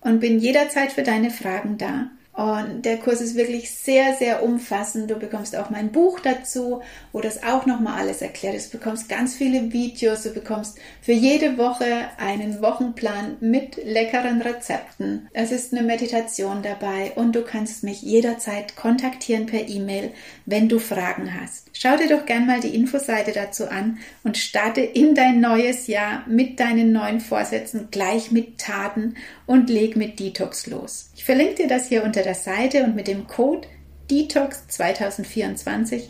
und 0.00 0.20
bin 0.20 0.38
jederzeit 0.38 0.92
für 0.92 1.02
deine 1.02 1.30
Fragen 1.30 1.78
da. 1.78 2.10
Und 2.32 2.86
der 2.86 2.96
Kurs 2.96 3.20
ist 3.20 3.36
wirklich 3.36 3.70
sehr, 3.70 4.14
sehr 4.14 4.42
umfassend. 4.42 5.10
Du 5.10 5.16
bekommst 5.16 5.54
auch 5.54 5.68
mein 5.68 5.92
Buch 5.92 6.18
dazu, 6.18 6.80
wo 7.12 7.20
das 7.20 7.42
auch 7.42 7.66
nochmal 7.66 8.00
alles 8.00 8.22
erklärt 8.22 8.54
ist. 8.54 8.72
Du 8.72 8.78
bekommst 8.78 9.10
ganz 9.10 9.34
viele 9.34 9.70
Videos. 9.70 10.22
Du 10.22 10.30
bekommst 10.30 10.78
für 11.02 11.12
jede 11.12 11.58
Woche 11.58 12.08
einen 12.16 12.62
Wochenplan 12.62 13.36
mit 13.40 13.76
leckeren 13.84 14.40
Rezepten. 14.40 15.28
Es 15.34 15.52
ist 15.52 15.74
eine 15.74 15.82
Meditation 15.82 16.62
dabei 16.62 17.12
und 17.16 17.36
du 17.36 17.42
kannst 17.42 17.84
mich 17.84 18.00
jederzeit 18.00 18.76
kontaktieren 18.76 19.44
per 19.44 19.68
E-Mail, 19.68 20.12
wenn 20.46 20.70
du 20.70 20.78
Fragen 20.78 21.38
hast. 21.38 21.68
Schau 21.74 21.96
dir 21.98 22.08
doch 22.08 22.24
gern 22.24 22.46
mal 22.46 22.60
die 22.60 22.74
Infoseite 22.74 23.32
dazu 23.32 23.68
an 23.68 23.98
und 24.24 24.38
starte 24.38 24.80
in 24.80 25.14
dein 25.14 25.40
neues 25.40 25.86
Jahr 25.86 26.24
mit 26.26 26.60
deinen 26.60 26.92
neuen 26.92 27.20
Vorsätzen 27.20 27.88
gleich 27.90 28.30
mit 28.30 28.56
Taten 28.56 29.16
und 29.52 29.68
leg 29.68 29.96
mit 29.96 30.18
Detox 30.18 30.66
los. 30.66 31.10
Ich 31.14 31.24
verlinke 31.24 31.56
dir 31.56 31.68
das 31.68 31.88
hier 31.88 32.04
unter 32.04 32.22
der 32.22 32.34
Seite 32.34 32.84
und 32.84 32.96
mit 32.96 33.06
dem 33.06 33.26
Code 33.26 33.68
Detox 34.10 34.66
2024 34.68 36.08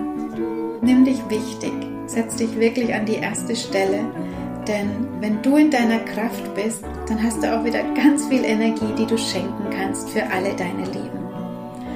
Nimm 0.81 1.05
dich 1.05 1.19
wichtig, 1.29 1.73
setz 2.05 2.35
dich 2.35 2.57
wirklich 2.59 2.93
an 2.93 3.05
die 3.05 3.15
erste 3.15 3.55
Stelle, 3.55 4.05
denn 4.67 5.07
wenn 5.19 5.41
du 5.41 5.57
in 5.57 5.71
deiner 5.71 5.99
Kraft 5.99 6.53
bist, 6.55 6.83
dann 7.07 7.21
hast 7.21 7.41
du 7.41 7.55
auch 7.55 7.63
wieder 7.63 7.83
ganz 7.95 8.27
viel 8.27 8.43
Energie, 8.43 8.93
die 8.97 9.05
du 9.05 9.17
schenken 9.17 9.69
kannst 9.71 10.09
für 10.09 10.23
alle 10.23 10.53
deine 10.55 10.85
Lieben. 10.85 11.27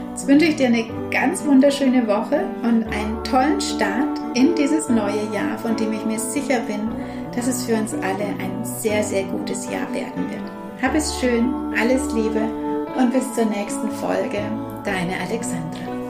Jetzt 0.09 0.27
wünsche 0.27 0.45
ich 0.45 0.55
dir 0.55 0.67
eine 0.67 0.85
ganz 1.09 1.45
wunderschöne 1.45 2.07
Woche 2.07 2.45
und 2.63 2.83
einen 2.83 3.10
tollen 3.31 3.61
Start 3.61 4.19
in 4.33 4.55
dieses 4.55 4.89
neue 4.89 5.23
Jahr, 5.33 5.57
von 5.57 5.77
dem 5.77 5.93
ich 5.93 6.03
mir 6.03 6.19
sicher 6.19 6.59
bin, 6.67 6.91
dass 7.33 7.47
es 7.47 7.63
für 7.63 7.75
uns 7.75 7.93
alle 7.93 8.25
ein 8.39 8.65
sehr, 8.65 9.01
sehr 9.03 9.23
gutes 9.23 9.65
Jahr 9.71 9.91
werden 9.93 10.29
wird. 10.29 10.43
Hab 10.81 10.93
es 10.93 11.17
schön, 11.17 11.73
alles 11.79 12.13
Liebe 12.13 12.41
und 12.97 13.13
bis 13.13 13.33
zur 13.33 13.45
nächsten 13.45 13.89
Folge. 13.89 14.41
Deine 14.83 15.17
Alexandra. 15.21 16.00